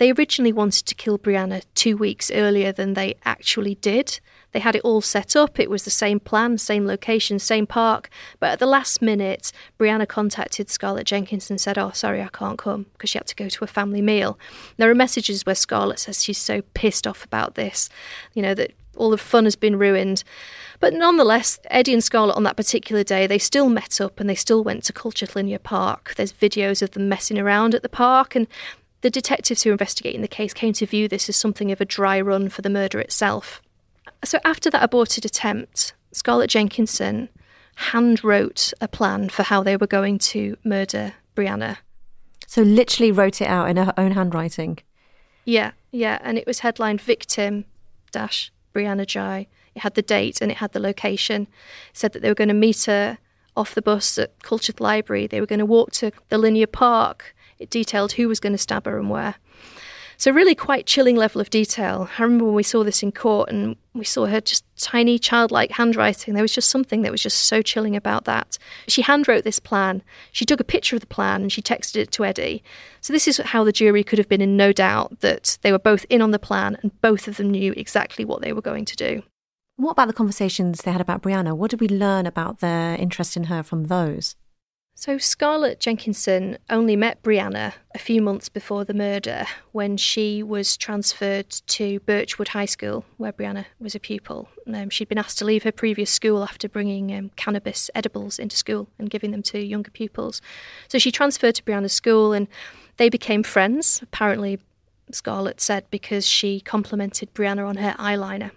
they 0.00 0.10
originally 0.10 0.52
wanted 0.52 0.86
to 0.86 0.94
kill 0.94 1.18
Brianna 1.18 1.62
2 1.74 1.96
weeks 1.96 2.30
earlier 2.30 2.72
than 2.72 2.94
they 2.94 3.14
actually 3.24 3.76
did 3.76 4.18
they 4.52 4.60
had 4.60 4.74
it 4.76 4.82
all 4.82 5.00
set 5.00 5.36
up. 5.36 5.60
It 5.60 5.70
was 5.70 5.84
the 5.84 5.90
same 5.90 6.18
plan, 6.18 6.58
same 6.58 6.86
location, 6.86 7.38
same 7.38 7.66
park. 7.66 8.10
But 8.38 8.50
at 8.50 8.58
the 8.58 8.66
last 8.66 9.00
minute, 9.00 9.52
Brianna 9.78 10.08
contacted 10.08 10.68
Scarlett 10.68 11.06
Jenkins 11.06 11.50
and 11.50 11.60
said, 11.60 11.78
Oh, 11.78 11.90
sorry, 11.92 12.20
I 12.20 12.28
can't 12.28 12.58
come 12.58 12.86
because 12.92 13.10
she 13.10 13.18
had 13.18 13.26
to 13.28 13.36
go 13.36 13.48
to 13.48 13.64
a 13.64 13.68
family 13.68 14.02
meal. 14.02 14.38
There 14.76 14.90
are 14.90 14.94
messages 14.94 15.46
where 15.46 15.54
Scarlett 15.54 16.00
says 16.00 16.24
she's 16.24 16.38
so 16.38 16.62
pissed 16.74 17.06
off 17.06 17.24
about 17.24 17.54
this, 17.54 17.88
you 18.34 18.42
know, 18.42 18.54
that 18.54 18.72
all 18.96 19.10
the 19.10 19.18
fun 19.18 19.44
has 19.44 19.56
been 19.56 19.78
ruined. 19.78 20.24
But 20.80 20.94
nonetheless, 20.94 21.60
Eddie 21.70 21.92
and 21.92 22.02
Scarlett 22.02 22.36
on 22.36 22.42
that 22.42 22.56
particular 22.56 23.04
day, 23.04 23.26
they 23.26 23.38
still 23.38 23.68
met 23.68 24.00
up 24.00 24.18
and 24.18 24.28
they 24.28 24.34
still 24.34 24.64
went 24.64 24.84
to 24.84 24.92
Culcheth 24.92 25.34
Linear 25.34 25.58
Park. 25.58 26.14
There's 26.16 26.32
videos 26.32 26.82
of 26.82 26.90
them 26.90 27.08
messing 27.08 27.38
around 27.38 27.74
at 27.74 27.82
the 27.82 27.88
park, 27.88 28.34
and 28.34 28.46
the 29.02 29.10
detectives 29.10 29.62
who 29.62 29.70
were 29.70 29.74
investigating 29.74 30.22
the 30.22 30.28
case 30.28 30.52
came 30.52 30.72
to 30.74 30.86
view 30.86 31.08
this 31.08 31.28
as 31.28 31.36
something 31.36 31.72
of 31.72 31.80
a 31.80 31.84
dry 31.84 32.20
run 32.20 32.48
for 32.48 32.62
the 32.62 32.70
murder 32.70 33.00
itself. 33.00 33.62
So 34.24 34.38
after 34.44 34.70
that 34.70 34.82
aborted 34.82 35.24
attempt, 35.24 35.94
Scarlett 36.12 36.50
Jenkinson 36.50 37.28
hand 37.76 38.22
wrote 38.22 38.72
a 38.80 38.88
plan 38.88 39.28
for 39.28 39.42
how 39.42 39.62
they 39.62 39.76
were 39.76 39.86
going 39.86 40.18
to 40.18 40.56
murder 40.64 41.14
Brianna. 41.34 41.78
So 42.46 42.62
literally 42.62 43.12
wrote 43.12 43.40
it 43.40 43.46
out 43.46 43.70
in 43.70 43.76
her 43.76 43.94
own 43.96 44.12
handwriting. 44.12 44.78
Yeah, 45.44 45.72
yeah, 45.90 46.18
and 46.22 46.36
it 46.36 46.46
was 46.46 46.58
headlined 46.60 47.00
victim 47.00 47.64
dash 48.12 48.52
Brianna 48.74 49.06
Ghey. 49.06 49.48
It 49.74 49.80
had 49.80 49.94
the 49.94 50.02
date 50.02 50.40
and 50.40 50.50
it 50.50 50.58
had 50.58 50.72
the 50.72 50.80
location. 50.80 51.42
It 51.42 51.96
said 51.96 52.12
that 52.12 52.22
they 52.22 52.28
were 52.28 52.34
going 52.34 52.48
to 52.48 52.54
meet 52.54 52.84
her 52.84 53.18
off 53.56 53.74
the 53.74 53.82
bus 53.82 54.18
at 54.18 54.38
Culcheth 54.42 54.80
Library. 54.80 55.26
They 55.26 55.40
were 55.40 55.46
going 55.46 55.60
to 55.60 55.66
walk 55.66 55.92
to 55.92 56.10
the 56.28 56.38
linear 56.38 56.66
park. 56.66 57.34
It 57.60 57.70
detailed 57.70 58.12
who 58.12 58.26
was 58.26 58.40
going 58.40 58.54
to 58.54 58.58
stab 58.58 58.86
her 58.86 58.98
and 58.98 59.10
where. 59.10 59.36
So, 60.16 60.30
really 60.32 60.54
quite 60.54 60.84
chilling 60.84 61.16
level 61.16 61.40
of 61.40 61.48
detail. 61.48 62.10
I 62.18 62.22
remember 62.22 62.44
when 62.44 62.54
we 62.54 62.62
saw 62.62 62.84
this 62.84 63.02
in 63.02 63.10
court 63.10 63.48
and 63.48 63.74
we 63.94 64.04
saw 64.04 64.26
her 64.26 64.42
just 64.42 64.64
tiny 64.76 65.18
childlike 65.18 65.70
handwriting. 65.70 66.34
There 66.34 66.42
was 66.42 66.52
just 66.52 66.68
something 66.68 67.00
that 67.02 67.10
was 67.10 67.22
just 67.22 67.44
so 67.44 67.62
chilling 67.62 67.96
about 67.96 68.26
that. 68.26 68.58
She 68.86 69.02
handwrote 69.02 69.44
this 69.44 69.58
plan. 69.58 70.02
She 70.30 70.44
took 70.44 70.60
a 70.60 70.64
picture 70.64 70.94
of 70.94 71.00
the 71.00 71.06
plan 71.06 71.40
and 71.40 71.50
she 71.50 71.62
texted 71.62 71.96
it 71.96 72.12
to 72.12 72.26
Eddie. 72.26 72.62
So, 73.00 73.14
this 73.14 73.26
is 73.26 73.38
how 73.38 73.64
the 73.64 73.72
jury 73.72 74.04
could 74.04 74.18
have 74.18 74.28
been 74.28 74.42
in 74.42 74.58
no 74.58 74.72
doubt 74.72 75.20
that 75.20 75.56
they 75.62 75.72
were 75.72 75.78
both 75.78 76.04
in 76.10 76.20
on 76.20 76.32
the 76.32 76.38
plan 76.38 76.76
and 76.82 77.00
both 77.00 77.26
of 77.26 77.38
them 77.38 77.50
knew 77.50 77.72
exactly 77.74 78.26
what 78.26 78.42
they 78.42 78.52
were 78.52 78.60
going 78.60 78.84
to 78.84 78.96
do. 78.96 79.22
What 79.76 79.92
about 79.92 80.08
the 80.08 80.12
conversations 80.12 80.82
they 80.82 80.92
had 80.92 81.00
about 81.00 81.22
Brianna? 81.22 81.56
What 81.56 81.70
did 81.70 81.80
we 81.80 81.88
learn 81.88 82.26
about 82.26 82.60
their 82.60 82.94
interest 82.96 83.38
in 83.38 83.44
her 83.44 83.62
from 83.62 83.84
those? 83.84 84.36
So, 85.00 85.16
Scarlett 85.16 85.80
Jenkinson 85.80 86.58
only 86.68 86.94
met 86.94 87.22
Brianna 87.22 87.72
a 87.94 87.98
few 87.98 88.20
months 88.20 88.50
before 88.50 88.84
the 88.84 88.92
murder 88.92 89.46
when 89.72 89.96
she 89.96 90.42
was 90.42 90.76
transferred 90.76 91.48
to 91.68 92.00
Birchwood 92.00 92.48
High 92.48 92.66
School, 92.66 93.06
where 93.16 93.32
Brianna 93.32 93.64
was 93.80 93.94
a 93.94 93.98
pupil. 93.98 94.50
Um, 94.66 94.90
she'd 94.90 95.08
been 95.08 95.16
asked 95.16 95.38
to 95.38 95.46
leave 95.46 95.62
her 95.62 95.72
previous 95.72 96.10
school 96.10 96.42
after 96.42 96.68
bringing 96.68 97.16
um, 97.16 97.30
cannabis 97.36 97.88
edibles 97.94 98.38
into 98.38 98.58
school 98.58 98.88
and 98.98 99.08
giving 99.08 99.30
them 99.30 99.42
to 99.44 99.58
younger 99.58 99.90
pupils. 99.90 100.42
So, 100.88 100.98
she 100.98 101.10
transferred 101.10 101.54
to 101.54 101.62
Brianna's 101.62 101.94
school 101.94 102.34
and 102.34 102.46
they 102.98 103.08
became 103.08 103.42
friends, 103.42 104.00
apparently, 104.02 104.58
Scarlett 105.12 105.62
said, 105.62 105.86
because 105.90 106.26
she 106.28 106.60
complimented 106.60 107.32
Brianna 107.32 107.66
on 107.66 107.76
her 107.76 107.94
eyeliner. 107.98 108.50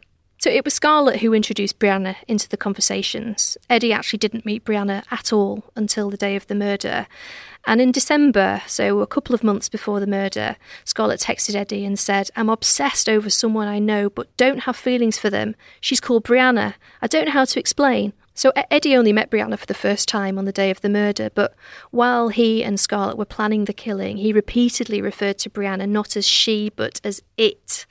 So 0.44 0.50
it 0.50 0.66
was 0.66 0.74
Scarlett 0.74 1.22
who 1.22 1.34
introduced 1.34 1.80
Brianna 1.80 2.18
into 2.28 2.50
the 2.50 2.58
conversations. 2.58 3.58
Eddie 3.70 3.94
actually 3.94 4.20
didn't 4.20 4.46
meet 4.46 4.66
Brianna 4.66 5.06
at 5.10 5.32
all 5.32 5.64
until 5.78 6.10
the 6.10 6.18
day 6.18 6.36
of 6.36 6.48
the 6.48 6.54
murder. 6.54 7.08
And 7.66 7.80
in 7.80 7.94
December, 7.94 8.62
so 8.68 9.00
a 9.00 9.08
couple 9.08 9.34
of 9.34 9.42
months 9.42 9.70
before 9.70 10.02
the 10.02 10.06
murder, 10.06 10.58
Scarlett 10.84 11.22
texted 11.22 11.56
Eddie 11.56 11.86
and 11.86 11.98
said, 11.98 12.30
I'm 12.36 12.50
obsessed 12.50 13.08
over 13.08 13.30
someone 13.30 13.70
I 13.70 13.80
know 13.80 14.10
but 14.10 14.36
don't 14.36 14.64
have 14.64 14.76
feelings 14.76 15.18
for 15.18 15.30
them. 15.30 15.56
She's 15.80 16.02
called 16.02 16.26
Brianna. 16.26 16.74
I 17.02 17.08
don't 17.08 17.28
know 17.28 17.32
how 17.32 17.46
to 17.46 17.60
explain. 17.62 18.12
So 18.34 18.52
Eddie 18.70 18.98
only 18.98 19.14
met 19.14 19.32
Brianna 19.32 19.58
for 19.58 19.66
the 19.66 19.74
first 19.74 20.10
time 20.10 20.38
on 20.38 20.44
the 20.44 20.52
day 20.52 20.70
of 20.70 20.82
the 20.82 20.90
murder, 20.90 21.30
but 21.34 21.56
while 21.92 22.28
he 22.28 22.66
and 22.66 22.78
Scarlett 22.78 23.18
were 23.18 23.24
planning 23.24 23.64
the 23.64 23.74
killing, 23.74 24.18
he 24.18 24.34
repeatedly 24.34 25.02
referred 25.02 25.38
to 25.38 25.50
Brianna 25.50 25.88
not 25.88 26.18
as 26.18 26.28
she 26.28 26.70
but 26.76 27.00
as 27.06 27.22
it. 27.38 27.86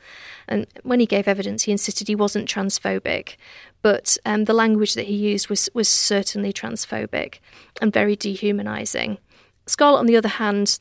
And 0.49 0.67
when 0.83 1.01
he 1.01 1.07
gave 1.07 1.29
evidence, 1.29 1.65
he 1.65 1.73
insisted 1.73 2.09
he 2.09 2.15
wasn't 2.15 2.49
transphobic, 2.49 3.37
but 3.83 4.17
um, 4.25 4.45
the 4.45 4.55
language 4.55 4.95
that 4.95 5.07
he 5.07 5.15
used 5.15 5.49
was, 5.49 5.69
was 5.75 5.89
certainly 5.89 6.53
transphobic 6.53 7.39
and 7.81 7.93
very 7.93 8.17
dehumanising. 8.17 9.19
Scarlett, 9.67 10.01
on 10.01 10.07
the 10.07 10.17
other 10.17 10.29
hand, 10.29 10.81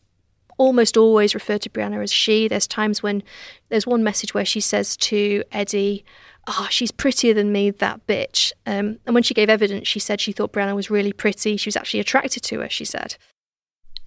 almost 0.58 0.98
always 0.98 1.34
referred 1.34 1.62
to 1.64 1.70
Brianna 1.70 2.04
as 2.04 2.12
she. 2.12 2.48
There's 2.48 2.68
times 2.68 3.02
when 3.02 3.24
there's 3.70 3.88
one 3.88 4.04
message 4.04 4.34
where 4.34 4.46
she 4.46 4.60
says 4.60 4.96
to 4.98 5.44
Eddie, 5.52 6.06
Oh, 6.48 6.68
she's 6.70 6.92
prettier 6.92 7.34
than 7.34 7.52
me, 7.52 7.70
that 7.70 8.06
bitch. 8.08 8.52
Um, 8.66 9.00
and 9.06 9.14
when 9.14 9.24
she 9.24 9.34
gave 9.34 9.50
evidence, 9.50 9.88
she 9.88 10.00
said 10.00 10.20
she 10.20 10.32
thought 10.32 10.54
Brianna 10.54 10.76
was 10.76 10.90
really 10.90 11.14
pretty. 11.14 11.58
She 11.58 11.68
was 11.68 11.76
actually 11.76 12.00
attracted 12.00 12.44
to 12.44 12.60
her, 12.60 12.70
she 12.70 12.86
said. 12.86 13.16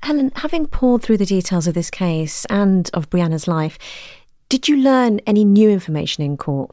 Helen, 0.03 0.33
having 0.37 0.67
pored 0.67 1.03
through 1.03 1.17
the 1.17 1.27
details 1.27 1.67
of 1.67 1.75
this 1.75 1.91
case 1.91 2.45
and 2.51 2.91
of 2.93 3.09
Brianna's 3.09 3.49
life, 3.49 3.79
did 4.55 4.69
you 4.69 4.77
learn 4.77 5.19
any 5.27 5.45
new 5.45 5.69
information 5.69 6.23
in 6.23 6.37
court? 6.37 6.71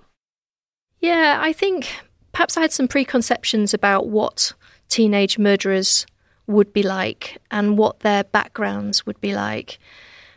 Yeah, 1.00 1.40
I 1.42 1.52
think 1.52 1.90
perhaps 2.32 2.56
I 2.56 2.62
had 2.62 2.72
some 2.72 2.88
preconceptions 2.88 3.74
about 3.74 4.08
what 4.08 4.54
teenage 4.88 5.40
murderers 5.40 6.06
would 6.46 6.74
be 6.74 6.84
like 6.84 7.40
and 7.50 7.80
what 7.80 8.02
their 8.02 8.24
backgrounds 8.24 9.08
would 9.08 9.20
be 9.20 9.34
like. 9.34 9.80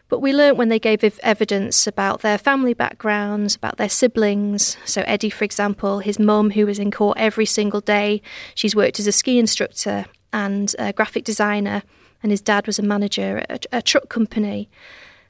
But 0.08 0.20
we 0.20 0.32
learnt 0.32 0.56
when 0.56 0.70
they 0.70 0.78
gave 0.78 1.04
evidence 1.22 1.86
about 1.86 2.22
their 2.22 2.38
family 2.38 2.72
backgrounds, 2.72 3.56
about 3.56 3.76
their 3.76 3.90
siblings. 3.90 4.78
So, 4.86 5.02
Eddie, 5.02 5.28
for 5.28 5.44
example, 5.44 5.98
his 5.98 6.18
mum, 6.18 6.52
who 6.52 6.64
was 6.64 6.78
in 6.78 6.90
court 6.90 7.18
every 7.20 7.44
single 7.44 7.82
day, 7.82 8.22
she's 8.54 8.74
worked 8.74 8.98
as 8.98 9.06
a 9.06 9.12
ski 9.12 9.38
instructor 9.38 10.06
and 10.32 10.74
a 10.78 10.94
graphic 10.94 11.24
designer, 11.24 11.82
and 12.22 12.32
his 12.32 12.40
dad 12.40 12.66
was 12.66 12.78
a 12.78 12.82
manager 12.82 13.44
at 13.50 13.66
a, 13.66 13.76
a 13.76 13.82
truck 13.82 14.08
company. 14.08 14.70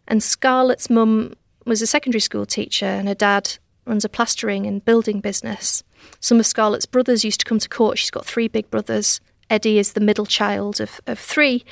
And 0.06 0.22
Scarlett's 0.22 0.88
mum 0.88 1.34
was 1.64 1.82
a 1.82 1.86
secondary 1.86 2.20
school 2.20 2.46
teacher, 2.46 2.86
and 2.86 3.08
her 3.08 3.14
dad 3.14 3.58
runs 3.86 4.04
a 4.04 4.08
plastering 4.08 4.66
and 4.66 4.84
building 4.84 5.20
business. 5.20 5.82
Some 6.20 6.40
of 6.40 6.46
Scarlett's 6.46 6.86
brothers 6.86 7.24
used 7.24 7.40
to 7.40 7.46
come 7.46 7.58
to 7.58 7.68
court. 7.68 7.98
She's 7.98 8.10
got 8.10 8.26
three 8.26 8.48
big 8.48 8.70
brothers. 8.70 9.20
Eddie 9.50 9.78
is 9.78 9.92
the 9.92 10.00
middle 10.00 10.26
child 10.26 10.80
of, 10.80 11.00
of 11.06 11.18
three. 11.18 11.64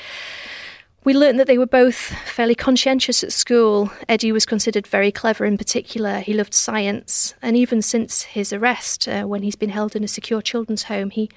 We 1.05 1.15
learned 1.15 1.41
that 1.41 1.49
they 1.49 1.59
were 1.59 1.67
both 1.67 1.97
fairly 1.97 2.55
conscientious 2.55 3.25
at 3.25 3.33
school. 3.33 3.91
Eddie 4.09 4.31
was 4.31 4.47
considered 4.47 4.87
very 4.87 5.11
clever 5.11 5.45
in 5.45 5.59
particular. 5.59 6.21
He 6.21 6.33
loved 6.33 6.55
science. 6.55 7.35
And 7.43 7.57
even 7.57 7.83
since 7.83 8.23
his 8.23 8.53
arrest, 8.53 9.09
uh, 9.09 9.25
when 9.25 9.43
he's 9.43 9.57
been 9.57 9.71
held 9.71 9.97
in 9.97 10.05
a 10.05 10.09
secure 10.09 10.41
children's 10.41 10.85
home, 10.85 11.11
he 11.11 11.29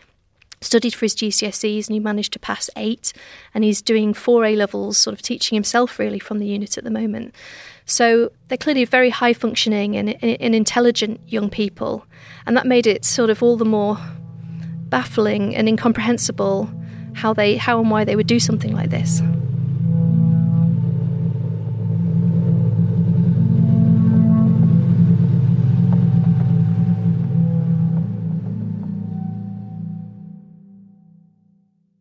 studied 0.61 0.93
for 0.93 1.05
his 1.05 1.15
GCSEs 1.15 1.87
and 1.87 1.95
he 1.95 1.99
managed 1.99 2.33
to 2.33 2.39
pass 2.39 2.69
eight. 2.75 3.11
And 3.55 3.63
he's 3.63 3.81
doing 3.81 4.13
four 4.13 4.45
A 4.45 4.55
levels, 4.55 4.99
sort 4.99 5.15
of 5.15 5.23
teaching 5.23 5.55
himself 5.55 5.97
really 5.97 6.19
from 6.19 6.37
the 6.37 6.47
unit 6.47 6.77
at 6.77 6.83
the 6.83 6.91
moment. 6.91 7.33
So 7.85 8.31
they're 8.47 8.57
clearly 8.57 8.83
very 8.85 9.09
high 9.09 9.33
functioning 9.33 9.95
and, 9.95 10.23
and 10.23 10.55
intelligent 10.55 11.21
young 11.27 11.49
people. 11.49 12.05
And 12.45 12.57
that 12.57 12.65
made 12.65 12.87
it 12.87 13.05
sort 13.05 13.29
of 13.29 13.43
all 13.43 13.57
the 13.57 13.65
more 13.65 13.97
baffling 14.89 15.55
and 15.55 15.67
incomprehensible 15.67 16.69
how 17.13 17.33
they 17.33 17.55
how 17.55 17.79
and 17.79 17.89
why 17.89 18.03
they 18.03 18.15
would 18.15 18.27
do 18.27 18.39
something 18.39 18.73
like 18.73 18.89
this. 18.89 19.21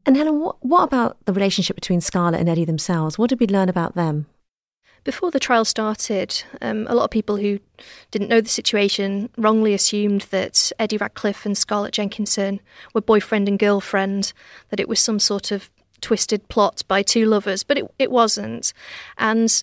And 0.06 0.18
Helen, 0.18 0.40
what, 0.40 0.56
what 0.64 0.82
about 0.82 1.16
the 1.24 1.32
relationship 1.32 1.76
between 1.76 2.00
Scarlett 2.00 2.40
and 2.40 2.48
Eddie 2.48 2.66
themselves? 2.66 3.18
What 3.18 3.30
did 3.30 3.40
we 3.40 3.46
learn 3.46 3.68
about 3.68 3.94
them? 3.94 4.26
Before 5.04 5.30
the 5.30 5.38
trial 5.38 5.66
started, 5.66 6.42
um, 6.62 6.87
a 6.88 6.94
lot 6.94 7.04
of 7.04 7.11
people 7.11 7.37
who 7.37 7.61
didn't 8.11 8.28
know 8.30 8.40
the 8.40 8.49
situation 8.49 9.28
wrongly 9.37 9.75
assumed 9.75 10.23
that 10.30 10.73
Eddie 10.78 10.96
Ratcliffe 10.96 11.44
and 11.44 11.56
Scarlett 11.56 11.92
Jenkinson 11.92 12.61
were 12.94 13.02
boyfriend 13.02 13.46
and 13.46 13.58
girlfriend, 13.58 14.32
that 14.70 14.80
it 14.80 14.88
was 14.88 15.00
some 15.00 15.18
sort 15.18 15.50
of 15.50 15.70
twisted 16.00 16.49
plot 16.49 16.82
by 16.88 17.02
two 17.02 17.26
lovers, 17.26 17.62
but 17.62 17.78
it, 17.78 17.94
it 17.99 18.11
wasn't. 18.11 18.73
And 19.18 19.62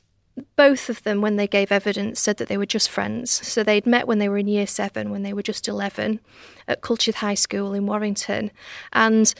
both 0.56 0.90
of 0.90 1.04
them, 1.04 1.22
when 1.22 1.36
they 1.36 1.48
gave 1.48 1.72
evidence, 1.72 2.20
said 2.20 2.38
that 2.38 2.48
they 2.48 2.58
were 2.58 2.66
just 2.66 2.90
friends. 2.90 3.32
So 3.32 3.64
they'd 3.64 3.86
met 3.86 4.08
when 4.08 4.20
they 4.20 4.30
were 4.30 4.38
in 4.38 4.48
year 4.48 4.68
seven, 4.68 5.10
when 5.10 5.24
they 5.24 5.34
were 5.34 5.44
just 5.44 5.68
11, 5.68 6.20
at 6.68 6.82
Culcheth 6.82 7.16
High 7.16 7.34
School 7.34 7.74
in 7.74 7.86
Warrington. 7.86 8.52
And 8.94 9.34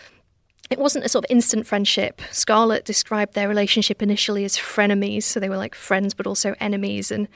it 0.72 0.80
wasn't 0.80 1.04
a 1.04 1.10
sort 1.10 1.26
of 1.26 1.32
instant 1.32 1.68
friendship. 1.68 2.22
Scarlett 2.32 2.86
described 2.86 3.34
their 3.34 3.50
relationship 3.50 4.02
initially 4.02 4.46
as 4.46 4.56
frenemies, 4.56 5.24
so 5.24 5.40
they 5.40 5.50
were 5.50 5.58
like 5.58 5.76
friends 5.76 6.14
but 6.14 6.26
also 6.26 6.56
enemies. 6.62 7.12
And 7.12 7.28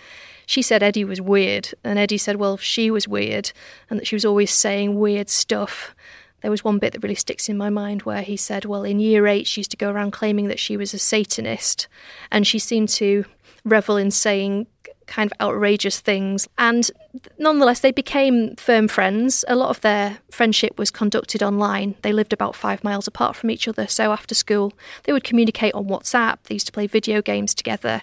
she 0.46 0.62
said 0.62 0.82
Eddie 0.82 1.04
was 1.04 1.20
weird, 1.20 1.74
and 1.84 2.00
Eddie 2.00 2.18
said, 2.18 2.38
well, 2.38 2.56
she 2.56 2.90
was 2.90 3.08
weird, 3.10 3.52
and 3.90 4.00
that 4.00 4.08
she 4.08 4.16
was 4.16 4.24
always 4.24 4.52
saying 4.52 4.98
weird 4.98 5.30
stuff. 5.30 5.94
There 6.42 6.52
was 6.52 6.64
one 6.64 6.80
bit 6.80 6.94
that 6.94 7.04
really 7.04 7.16
sticks 7.16 7.50
in 7.50 7.58
my 7.58 7.70
mind 7.70 8.04
where 8.04 8.22
he 8.22 8.38
said, 8.38 8.64
well, 8.64 8.84
in 8.84 9.00
year 9.00 9.28
eight, 9.28 9.48
she 9.48 9.62
used 9.62 9.72
to 9.72 9.78
go 9.78 9.92
around 9.92 10.12
claiming 10.12 10.48
that 10.48 10.60
she 10.60 10.78
was 10.78 10.94
a 10.94 11.00
Satanist, 11.00 11.90
and 12.32 12.48
she 12.48 12.58
seemed 12.58 12.90
to 12.90 13.26
revel 13.66 13.98
in 13.98 14.12
saying 14.12 14.68
kind 15.08 15.32
of 15.32 15.42
outrageous 15.42 16.00
things. 16.00 16.48
And 16.58 16.90
nonetheless, 17.38 17.80
they 17.80 17.92
became 17.92 18.56
firm 18.56 18.88
friends. 18.88 19.46
A 19.48 19.56
lot 19.56 19.70
of 19.70 19.82
their 19.82 20.20
friendship 20.32 20.78
was 20.78 20.92
conducted 20.92 21.42
online. 21.42 21.96
They 22.02 22.14
lived 22.14 22.34
about 22.34 22.56
five 22.56 22.84
miles 22.84 23.08
apart 23.08 23.36
from 23.36 23.50
each 23.50 23.68
other. 23.68 23.88
So 23.88 24.12
after 24.12 24.36
school, 24.36 24.74
they 25.04 25.14
would 25.14 25.24
communicate 25.24 25.74
on 25.74 25.86
WhatsApp. 25.86 26.38
They 26.44 26.56
used 26.56 26.68
to 26.68 26.74
play 26.74 26.88
video 26.88 27.22
games 27.22 27.54
together. 27.54 28.02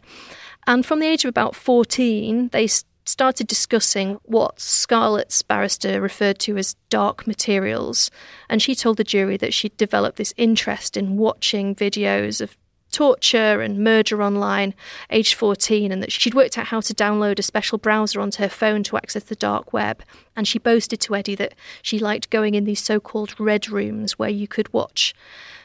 And 0.67 0.87
from 0.87 1.01
the 1.01 1.07
age 1.07 1.25
of 1.25 1.29
about 1.29 1.57
14, 1.57 2.49
they 2.49 2.69
started 3.05 3.47
discussing 3.47 4.19
what 4.23 4.61
Scarlett's 4.61 5.43
barrister 5.43 6.01
referred 6.01 6.39
to 6.41 6.57
as 6.57 6.77
dark 6.89 7.27
materials. 7.27 8.11
And 8.49 8.63
she 8.63 8.75
told 8.75 8.97
the 8.97 9.05
jury 9.05 9.37
that 9.39 9.55
she'd 9.55 9.77
developed 9.77 10.19
this 10.19 10.35
interest 10.37 10.97
in 10.97 11.17
watching 11.17 11.75
videos 11.75 12.41
of 12.41 12.57
torture 12.93 13.61
and 13.61 13.83
murder 13.83 14.23
online, 14.23 14.75
aged 15.11 15.35
14, 15.35 15.91
and 15.91 16.03
that 16.03 16.13
she'd 16.13 16.35
worked 16.35 16.57
out 16.57 16.67
how 16.67 16.81
to 16.81 16.95
download 16.95 17.39
a 17.39 17.43
special 17.43 17.79
browser 17.79 18.21
onto 18.21 18.43
her 18.43 18.49
phone 18.49 18.83
to 18.85 18.97
access 18.97 19.25
the 19.25 19.35
dark 19.35 19.73
web. 19.73 20.03
And 20.37 20.47
she 20.47 20.59
boasted 20.59 21.01
to 21.01 21.17
Eddie 21.17 21.35
that 21.37 21.55
she 21.83 21.99
liked 21.99 22.31
going 22.31 22.55
in 22.55 22.65
these 22.65 22.83
so 22.83 23.01
called 23.01 23.39
red 23.41 23.69
rooms 23.69 24.19
where 24.19 24.31
you 24.31 24.47
could 24.47 24.73
watch 24.73 25.15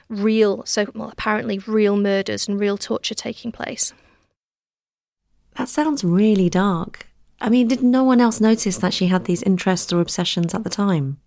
real, 0.09 0.65
so 0.65 0.87
well, 0.95 1.09
apparently 1.09 1.59
real 1.59 1.97
murders 1.97 2.47
and 2.47 2.59
real 2.59 2.77
torture 2.77 3.15
taking 3.15 3.51
place. 3.51 3.93
That 5.55 5.69
sounds 5.69 6.03
really 6.03 6.49
dark. 6.49 7.07
I 7.39 7.49
mean, 7.49 7.67
did 7.67 7.83
no 7.83 8.03
one 8.03 8.21
else 8.21 8.41
notice 8.41 8.77
that 8.77 8.93
she 8.93 9.07
had 9.07 9.25
these 9.25 9.43
interests 9.43 9.93
or 9.93 10.01
obsessions 10.01 10.53
at 10.53 10.63
the 10.63 10.69
time? 10.69 11.19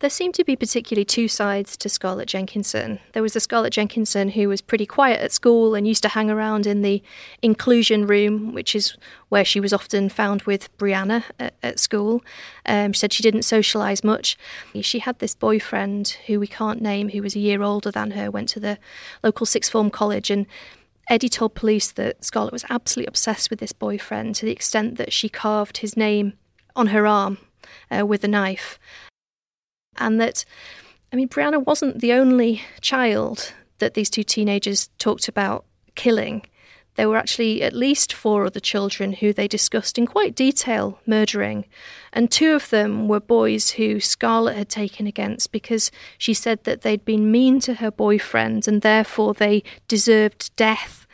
There 0.00 0.10
seemed 0.10 0.34
to 0.34 0.44
be 0.44 0.56
particularly 0.56 1.06
two 1.06 1.26
sides 1.26 1.74
to 1.78 1.88
Scarlett 1.88 2.28
Jenkinson. 2.28 3.00
There 3.14 3.22
was 3.22 3.32
the 3.32 3.40
Scarlett 3.40 3.72
Jenkinson 3.72 4.28
who 4.28 4.46
was 4.46 4.60
pretty 4.60 4.84
quiet 4.84 5.22
at 5.22 5.32
school 5.32 5.74
and 5.74 5.88
used 5.88 6.02
to 6.02 6.10
hang 6.10 6.30
around 6.30 6.66
in 6.66 6.82
the 6.82 7.02
inclusion 7.40 8.06
room, 8.06 8.52
which 8.52 8.74
is 8.74 8.94
where 9.30 9.44
she 9.44 9.58
was 9.58 9.72
often 9.72 10.10
found 10.10 10.42
with 10.42 10.76
Brianna 10.76 11.24
at, 11.40 11.54
at 11.62 11.78
school. 11.78 12.22
Um, 12.66 12.92
she 12.92 12.98
said 12.98 13.14
she 13.14 13.22
didn't 13.22 13.40
socialise 13.40 14.04
much. 14.04 14.36
She 14.82 14.98
had 14.98 15.18
this 15.18 15.34
boyfriend 15.34 16.18
who 16.26 16.38
we 16.40 16.46
can't 16.46 16.82
name, 16.82 17.08
who 17.08 17.22
was 17.22 17.34
a 17.34 17.40
year 17.40 17.62
older 17.62 17.90
than 17.90 18.10
her, 18.10 18.30
went 18.30 18.50
to 18.50 18.60
the 18.60 18.78
local 19.24 19.46
sixth 19.46 19.72
form 19.72 19.90
college 19.90 20.30
and 20.30 20.46
Eddie 21.08 21.28
told 21.28 21.54
police 21.54 21.92
that 21.92 22.22
Scarlett 22.22 22.52
was 22.52 22.64
absolutely 22.68 23.08
obsessed 23.08 23.48
with 23.48 23.60
this 23.60 23.72
boyfriend 23.72 24.34
to 24.34 24.44
the 24.44 24.52
extent 24.52 24.98
that 24.98 25.12
she 25.12 25.28
carved 25.28 25.78
his 25.78 25.96
name 25.96 26.34
on 26.74 26.88
her 26.88 27.06
arm 27.06 27.38
uh, 27.90 28.04
with 28.04 28.24
a 28.24 28.28
knife 28.28 28.78
and 29.98 30.20
that, 30.20 30.44
I 31.12 31.16
mean, 31.16 31.28
Brianna 31.28 31.64
wasn't 31.64 32.00
the 32.00 32.12
only 32.12 32.62
child 32.80 33.52
that 33.78 33.94
these 33.94 34.10
two 34.10 34.22
teenagers 34.22 34.88
talked 34.98 35.28
about 35.28 35.64
killing. 35.94 36.42
There 36.96 37.10
were 37.10 37.16
actually 37.16 37.62
at 37.62 37.74
least 37.74 38.12
four 38.12 38.46
other 38.46 38.60
children 38.60 39.14
who 39.14 39.32
they 39.32 39.46
discussed 39.46 39.98
in 39.98 40.06
quite 40.06 40.34
detail 40.34 40.98
murdering, 41.06 41.66
and 42.12 42.30
two 42.30 42.54
of 42.54 42.70
them 42.70 43.06
were 43.06 43.20
boys 43.20 43.72
who 43.72 44.00
Scarlett 44.00 44.56
had 44.56 44.70
taken 44.70 45.06
against 45.06 45.52
because 45.52 45.90
she 46.16 46.32
said 46.32 46.64
that 46.64 46.80
they'd 46.80 47.04
been 47.04 47.30
mean 47.30 47.60
to 47.60 47.74
her 47.74 47.90
boyfriend 47.90 48.66
and 48.66 48.80
therefore 48.80 49.34
they 49.34 49.62
deserved 49.88 50.56
death. 50.56 51.06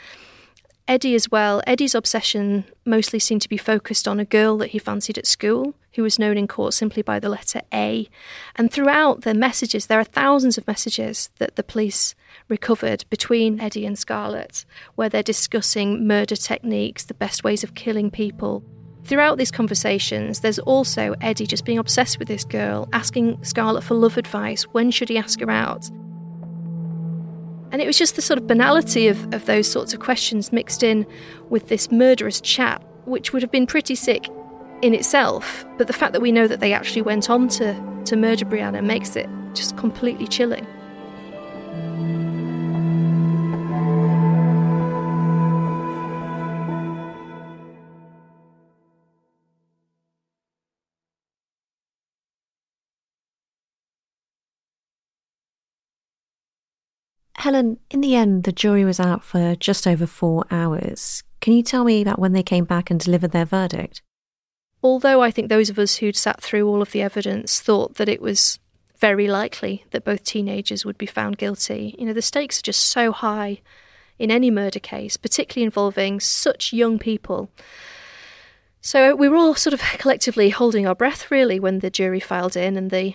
Eddie 0.86 1.14
as 1.14 1.30
well. 1.30 1.62
Eddie's 1.66 1.94
obsession 1.94 2.64
mostly 2.84 3.18
seemed 3.18 3.42
to 3.42 3.48
be 3.48 3.56
focused 3.56 4.06
on 4.06 4.20
a 4.20 4.24
girl 4.24 4.56
that 4.58 4.70
he 4.70 4.78
fancied 4.78 5.18
at 5.18 5.26
school, 5.26 5.74
who 5.94 6.02
was 6.02 6.18
known 6.18 6.38
in 6.38 6.48
court 6.48 6.74
simply 6.74 7.02
by 7.02 7.18
the 7.18 7.28
letter 7.28 7.60
A. 7.72 8.08
And 8.56 8.72
throughout 8.72 9.22
the 9.22 9.34
messages, 9.34 9.86
there 9.86 10.00
are 10.00 10.04
thousands 10.04 10.56
of 10.58 10.66
messages 10.66 11.30
that 11.38 11.56
the 11.56 11.62
police 11.62 12.14
recovered 12.48 13.04
between 13.10 13.60
Eddie 13.60 13.86
and 13.86 13.98
Scarlett, 13.98 14.64
where 14.94 15.08
they're 15.08 15.22
discussing 15.22 16.06
murder 16.06 16.36
techniques, 16.36 17.04
the 17.04 17.14
best 17.14 17.44
ways 17.44 17.62
of 17.62 17.74
killing 17.74 18.10
people. 18.10 18.64
Throughout 19.04 19.36
these 19.36 19.50
conversations, 19.50 20.40
there's 20.40 20.60
also 20.60 21.14
Eddie 21.20 21.46
just 21.46 21.64
being 21.64 21.78
obsessed 21.78 22.18
with 22.18 22.28
this 22.28 22.44
girl, 22.44 22.88
asking 22.92 23.42
Scarlett 23.42 23.84
for 23.84 23.94
love 23.94 24.16
advice. 24.16 24.62
When 24.62 24.90
should 24.90 25.08
he 25.08 25.18
ask 25.18 25.40
her 25.40 25.50
out? 25.50 25.88
And 27.72 27.80
it 27.80 27.86
was 27.86 27.98
just 27.98 28.16
the 28.16 28.22
sort 28.22 28.38
of 28.38 28.46
banality 28.46 29.08
of, 29.08 29.32
of 29.32 29.46
those 29.46 29.68
sorts 29.68 29.94
of 29.94 30.00
questions 30.00 30.52
mixed 30.52 30.82
in 30.82 31.06
with 31.48 31.68
this 31.68 31.90
murderous 31.90 32.40
chat, 32.40 32.82
which 33.06 33.32
would 33.32 33.42
have 33.42 33.50
been 33.50 33.66
pretty 33.66 33.94
sick 33.94 34.28
in 34.82 34.94
itself. 34.94 35.64
But 35.78 35.86
the 35.86 35.92
fact 35.92 36.12
that 36.12 36.20
we 36.20 36.32
know 36.32 36.46
that 36.46 36.60
they 36.60 36.72
actually 36.72 37.02
went 37.02 37.30
on 37.30 37.48
to, 37.48 38.02
to 38.04 38.16
murder 38.16 38.44
Brianna 38.44 38.84
makes 38.84 39.16
it 39.16 39.28
just 39.54 39.76
completely 39.76 40.26
chilling. 40.26 40.66
Helen, 57.36 57.78
in 57.90 58.00
the 58.02 58.14
end, 58.14 58.44
the 58.44 58.52
jury 58.52 58.84
was 58.84 59.00
out 59.00 59.24
for 59.24 59.56
just 59.56 59.84
over 59.84 60.06
four 60.06 60.44
hours. 60.52 61.24
Can 61.40 61.54
you 61.54 61.64
tell 61.64 61.82
me 61.82 62.00
about 62.00 62.20
when 62.20 62.34
they 62.34 62.42
came 62.44 62.64
back 62.64 62.88
and 62.88 63.00
delivered 63.00 63.32
their 63.32 63.44
verdict? 63.44 64.00
Although 64.82 65.22
I 65.22 65.30
think 65.30 65.48
those 65.48 65.70
of 65.70 65.78
us 65.78 65.96
who'd 65.96 66.16
sat 66.16 66.40
through 66.40 66.68
all 66.68 66.82
of 66.82 66.90
the 66.90 67.02
evidence 67.02 67.60
thought 67.60 67.94
that 67.94 68.08
it 68.08 68.20
was 68.20 68.58
very 68.98 69.28
likely 69.28 69.84
that 69.90 70.04
both 70.04 70.24
teenagers 70.24 70.84
would 70.84 70.98
be 70.98 71.06
found 71.06 71.38
guilty, 71.38 71.94
you 71.98 72.06
know, 72.06 72.12
the 72.12 72.22
stakes 72.22 72.58
are 72.58 72.62
just 72.62 72.84
so 72.84 73.12
high 73.12 73.60
in 74.18 74.30
any 74.30 74.50
murder 74.50 74.78
case, 74.78 75.16
particularly 75.16 75.64
involving 75.64 76.20
such 76.20 76.72
young 76.72 76.98
people. 76.98 77.50
So 78.80 79.14
we 79.14 79.28
were 79.28 79.36
all 79.36 79.54
sort 79.54 79.74
of 79.74 79.80
collectively 79.98 80.50
holding 80.50 80.86
our 80.86 80.94
breath, 80.94 81.30
really, 81.30 81.60
when 81.60 81.78
the 81.78 81.90
jury 81.90 82.20
filed 82.20 82.56
in 82.56 82.76
and 82.76 82.90
the 82.90 83.14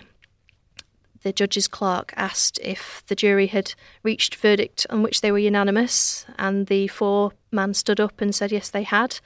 the 1.24 1.32
judge's 1.32 1.66
clerk 1.66 2.14
asked 2.16 2.60
if 2.62 3.02
the 3.08 3.16
jury 3.16 3.48
had 3.48 3.74
reached 4.04 4.36
verdict 4.36 4.86
on 4.88 5.02
which 5.02 5.20
they 5.20 5.32
were 5.32 5.38
unanimous, 5.38 6.24
and 6.38 6.68
the 6.68 6.86
four 6.88 7.32
man 7.50 7.74
stood 7.74 7.98
up 7.98 8.20
and 8.20 8.34
said 8.34 8.52
yes, 8.52 8.70
they 8.70 8.84
had. 8.84 9.18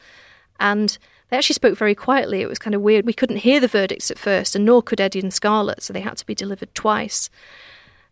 And 0.59 0.97
they 1.33 1.39
actually 1.39 1.55
spoke 1.55 1.79
very 1.79 1.95
quietly. 1.95 2.43
It 2.43 2.49
was 2.49 2.59
kind 2.59 2.75
of 2.75 2.83
weird. 2.83 3.07
We 3.07 3.15
couldn't 3.15 3.39
hear 3.39 3.59
the 3.59 3.67
verdicts 3.67 4.11
at 4.11 4.19
first, 4.19 4.55
and 4.55 4.67
nor 4.67 4.83
could 4.83 5.01
Eddie 5.01 5.21
and 5.21 5.33
Scarlett, 5.33 5.83
so 5.83 5.91
they 5.91 6.03
had 6.03 6.19
to 6.19 6.27
be 6.27 6.35
delivered 6.35 6.75
twice. 6.75 7.31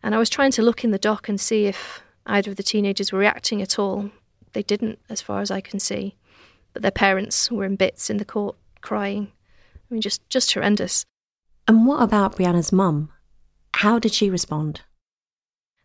And 0.02 0.14
I 0.14 0.18
was 0.18 0.30
trying 0.30 0.52
to 0.52 0.62
look 0.62 0.84
in 0.84 0.90
the 0.90 0.98
dock 0.98 1.28
and 1.28 1.38
see 1.38 1.66
if 1.66 2.00
either 2.24 2.50
of 2.50 2.56
the 2.56 2.62
teenagers 2.62 3.12
were 3.12 3.18
reacting 3.18 3.60
at 3.60 3.78
all. 3.78 4.10
They 4.54 4.62
didn't, 4.62 5.00
as 5.10 5.20
far 5.20 5.42
as 5.42 5.50
I 5.50 5.60
can 5.60 5.78
see. 5.78 6.16
But 6.72 6.80
their 6.80 6.90
parents 6.90 7.50
were 7.50 7.66
in 7.66 7.76
bits 7.76 8.08
in 8.08 8.16
the 8.16 8.24
court, 8.24 8.56
crying. 8.80 9.30
I 9.74 9.92
mean, 9.92 10.00
just, 10.00 10.26
just 10.30 10.54
horrendous. 10.54 11.04
And 11.68 11.86
what 11.86 12.02
about 12.02 12.36
Brianna's 12.36 12.72
mum? 12.72 13.10
How 13.74 13.98
did 13.98 14.14
she 14.14 14.30
respond? 14.30 14.80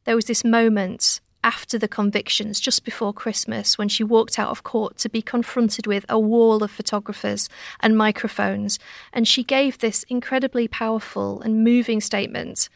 There 0.06 0.16
was 0.16 0.28
this 0.28 0.46
moment 0.46 1.20
after 1.46 1.78
the 1.78 1.88
convictions, 1.88 2.60
just 2.60 2.84
before 2.84 3.14
Christmas, 3.14 3.78
when 3.78 3.88
she 3.88 4.04
walked 4.04 4.40
out 4.40 4.50
of 4.50 4.64
court 4.64 4.98
to 4.98 5.08
be 5.08 5.22
confronted 5.22 5.86
with 5.86 6.04
a 6.10 6.20
wall 6.20 6.64
of 6.64 6.72
photographers 6.72 7.48
and 7.82 7.96
microphones. 7.96 8.80
And 9.14 9.28
she 9.28 9.44
gave 9.44 9.78
this 9.78 10.04
incredibly 10.10 10.68
powerful 10.68 11.42
and 11.42 11.64
moving 11.64 12.02
statement 12.02 12.68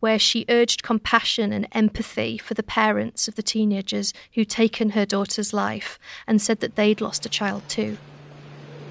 where 0.00 0.18
she 0.18 0.44
urged 0.48 0.82
compassion 0.82 1.52
and 1.52 1.68
empathy 1.70 2.36
for 2.36 2.54
the 2.54 2.64
parents 2.64 3.28
of 3.28 3.36
the 3.36 3.44
teenagers 3.44 4.12
who'd 4.34 4.50
taken 4.50 4.90
her 4.90 5.06
daughter's 5.06 5.54
life 5.54 5.96
and 6.26 6.42
said 6.42 6.58
that 6.58 6.74
they'd 6.74 7.00
lost 7.00 7.24
a 7.24 7.28
child 7.28 7.62
too. 7.68 7.96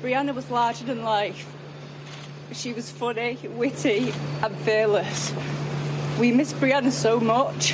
Brianna 0.02 0.34
was 0.34 0.50
larger 0.50 0.86
than 0.86 1.04
life. 1.04 1.46
She 2.54 2.72
was 2.72 2.90
funny, 2.90 3.38
witty, 3.44 4.14
and 4.42 4.56
fearless. 4.60 5.34
We 6.20 6.32
miss 6.32 6.54
Brianna 6.54 6.92
so 6.92 7.20
much. 7.20 7.74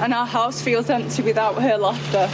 And 0.00 0.14
our 0.14 0.26
house 0.26 0.62
feels 0.62 0.88
empty 0.88 1.20
without 1.20 1.60
her 1.60 1.76
laughter. 1.76 2.30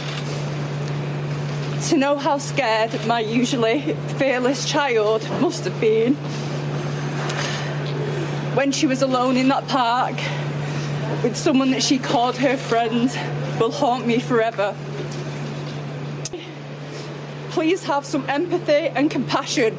To 1.89 1.97
know 1.97 2.17
how 2.17 2.37
scared 2.37 3.05
my 3.05 3.19
usually 3.19 3.93
fearless 4.17 4.69
child 4.69 5.21
must 5.41 5.65
have 5.65 5.79
been 5.81 6.15
when 8.55 8.71
she 8.71 8.87
was 8.87 9.01
alone 9.01 9.35
in 9.35 9.49
that 9.49 9.67
park 9.67 10.15
with 11.23 11.35
someone 11.35 11.71
that 11.71 11.83
she 11.83 11.99
called 11.99 12.37
her 12.37 12.55
friend 12.55 13.09
will 13.59 13.71
haunt 13.71 14.07
me 14.07 14.19
forever. 14.19 14.73
Please 17.49 17.83
have 17.83 18.05
some 18.05 18.27
empathy 18.29 18.87
and 18.87 19.11
compassion 19.11 19.77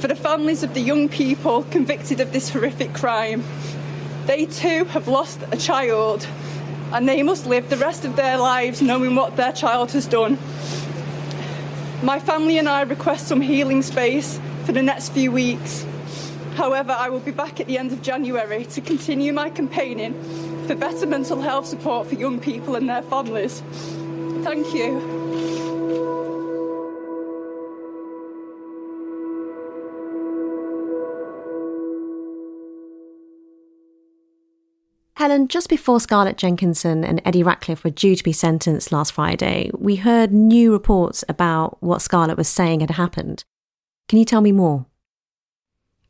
for 0.00 0.08
the 0.08 0.16
families 0.16 0.64
of 0.64 0.74
the 0.74 0.80
young 0.80 1.08
people 1.08 1.62
convicted 1.64 2.18
of 2.18 2.32
this 2.32 2.48
horrific 2.48 2.92
crime. 2.92 3.44
They 4.26 4.46
too 4.46 4.84
have 4.86 5.06
lost 5.06 5.40
a 5.52 5.56
child 5.56 6.26
and 6.92 7.08
they 7.08 7.22
must 7.22 7.46
live 7.46 7.70
the 7.70 7.76
rest 7.76 8.04
of 8.04 8.16
their 8.16 8.36
lives 8.38 8.82
knowing 8.82 9.14
what 9.14 9.36
their 9.36 9.52
child 9.52 9.92
has 9.92 10.06
done. 10.06 10.38
My 12.02 12.18
family 12.18 12.58
and 12.58 12.68
I 12.68 12.82
request 12.82 13.28
some 13.28 13.40
healing 13.40 13.82
space 13.82 14.40
for 14.64 14.72
the 14.72 14.82
next 14.82 15.10
few 15.10 15.32
weeks. 15.32 15.86
However, 16.54 16.92
I 16.92 17.08
will 17.08 17.20
be 17.20 17.30
back 17.30 17.60
at 17.60 17.66
the 17.66 17.78
end 17.78 17.92
of 17.92 18.02
January 18.02 18.64
to 18.66 18.80
continue 18.80 19.32
my 19.32 19.50
campaigning 19.50 20.14
for 20.66 20.74
better 20.74 21.06
mental 21.06 21.40
health 21.40 21.66
support 21.66 22.08
for 22.08 22.14
young 22.14 22.40
people 22.40 22.76
and 22.76 22.88
their 22.88 23.02
families. 23.02 23.62
Thank 24.42 24.74
you. 24.74 25.21
Helen, 35.22 35.46
just 35.46 35.68
before 35.68 36.00
Scarlett 36.00 36.36
Jenkinson 36.36 37.04
and 37.04 37.22
Eddie 37.24 37.44
Ratcliffe 37.44 37.84
were 37.84 37.90
due 37.90 38.16
to 38.16 38.24
be 38.24 38.32
sentenced 38.32 38.90
last 38.90 39.12
Friday, 39.12 39.70
we 39.72 39.94
heard 39.94 40.32
new 40.32 40.72
reports 40.72 41.22
about 41.28 41.80
what 41.80 42.02
Scarlett 42.02 42.36
was 42.36 42.48
saying 42.48 42.80
had 42.80 42.90
happened. 42.90 43.44
Can 44.08 44.18
you 44.18 44.24
tell 44.24 44.40
me 44.40 44.50
more? 44.50 44.84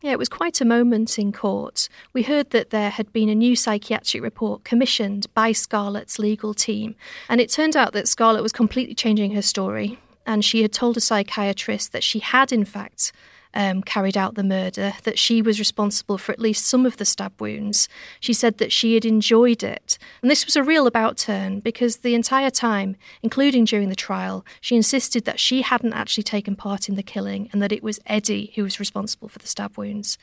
Yeah, 0.01 0.12
it 0.12 0.18
was 0.18 0.31
quite 0.31 0.62
a 0.62 0.64
moment 0.64 1.18
in 1.18 1.31
court. 1.31 1.90
We 2.14 2.22
heard 2.22 2.53
that 2.53 2.70
there 2.70 2.88
had 2.88 3.12
been 3.12 3.29
a 3.29 3.35
new 3.35 3.55
psychiatric 3.55 4.22
report 4.22 4.64
commissioned 4.64 5.27
by 5.35 5.53
Scarlett's 5.53 6.18
legal 6.18 6.55
team, 6.55 6.94
and 7.29 7.38
it 7.38 7.51
turned 7.51 7.77
out 7.77 7.92
that 7.92 8.09
Scarlett 8.09 8.42
was 8.42 8.51
completely 8.51 8.94
changing 8.94 9.33
her 9.33 9.42
story. 9.42 9.98
And 10.25 10.42
she 10.42 10.62
had 10.62 10.72
told 10.72 10.96
a 10.96 11.03
psychiatrist 11.03 11.92
that 11.92 12.03
she 12.03 12.20
had, 12.20 12.51
in 12.51 12.64
fact, 12.64 13.12
um, 13.55 13.83
carried 13.83 14.17
out 14.17 14.35
the 14.35 14.45
murder, 14.45 14.95
that 15.05 15.19
she 15.19 15.43
was 15.43 15.59
responsible 15.59 16.19
for 16.19 16.33
at 16.33 16.41
least 16.41 16.67
some 16.67 16.87
of 16.87 16.97
the 16.97 17.05
stab 17.05 17.41
wounds. 17.41 17.88
She 18.21 18.33
said 18.33 18.59
that 18.59 18.73
she 18.73 18.95
had 18.95 19.05
enjoyed 19.05 19.62
it. 19.62 19.99
And 20.21 20.31
this 20.31 20.47
was 20.47 20.57
a 20.57 20.62
real 20.62 20.87
about 20.87 21.17
turn 21.17 21.61
because 21.61 21.99
the 21.99 22.15
entire 22.15 22.51
time, 22.51 22.97
including 23.23 23.65
during 23.65 23.88
the 23.88 23.97
trial, 23.97 24.45
she 24.61 24.77
insisted 24.77 25.25
that 25.25 25.41
she 25.41 25.62
hadn't 25.62 25.93
actually 25.93 26.25
taken 26.25 26.57
part 26.57 26.88
in 26.88 26.95
the 26.95 27.03
killing 27.03 27.49
and 27.53 27.62
that 27.62 27.73
it 27.73 27.83
was 27.83 28.01
Eddie 28.07 28.53
who 28.55 28.62
was 28.62 28.81
responsible 28.81 29.29
for 29.29 29.38
the 29.38 29.47
stab 29.47 29.77
wounds. 29.77 30.19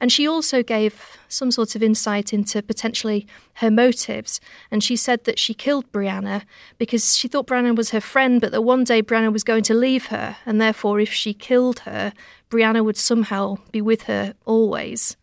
And 0.00 0.10
she 0.10 0.26
also 0.26 0.62
gave 0.62 1.18
some 1.28 1.50
sort 1.50 1.74
of 1.74 1.82
insight 1.82 2.32
into 2.32 2.62
potentially 2.62 3.26
her 3.54 3.70
motives. 3.70 4.40
And 4.70 4.82
she 4.82 4.96
said 4.96 5.24
that 5.24 5.38
she 5.38 5.54
killed 5.54 5.90
Brianna 5.92 6.42
because 6.78 7.16
she 7.16 7.28
thought 7.28 7.46
Brianna 7.46 7.76
was 7.76 7.90
her 7.90 8.00
friend, 8.00 8.40
but 8.40 8.52
that 8.52 8.62
one 8.62 8.84
day 8.84 9.02
Brianna 9.02 9.32
was 9.32 9.44
going 9.44 9.62
to 9.64 9.74
leave 9.74 10.06
her. 10.06 10.36
And 10.44 10.60
therefore, 10.60 11.00
if 11.00 11.12
she 11.12 11.32
killed 11.32 11.80
her, 11.80 12.12
Brianna 12.54 12.84
would 12.84 12.96
somehow 12.96 13.56
be 13.72 13.80
with 13.80 14.02
her 14.02 14.34
always. 14.44 15.16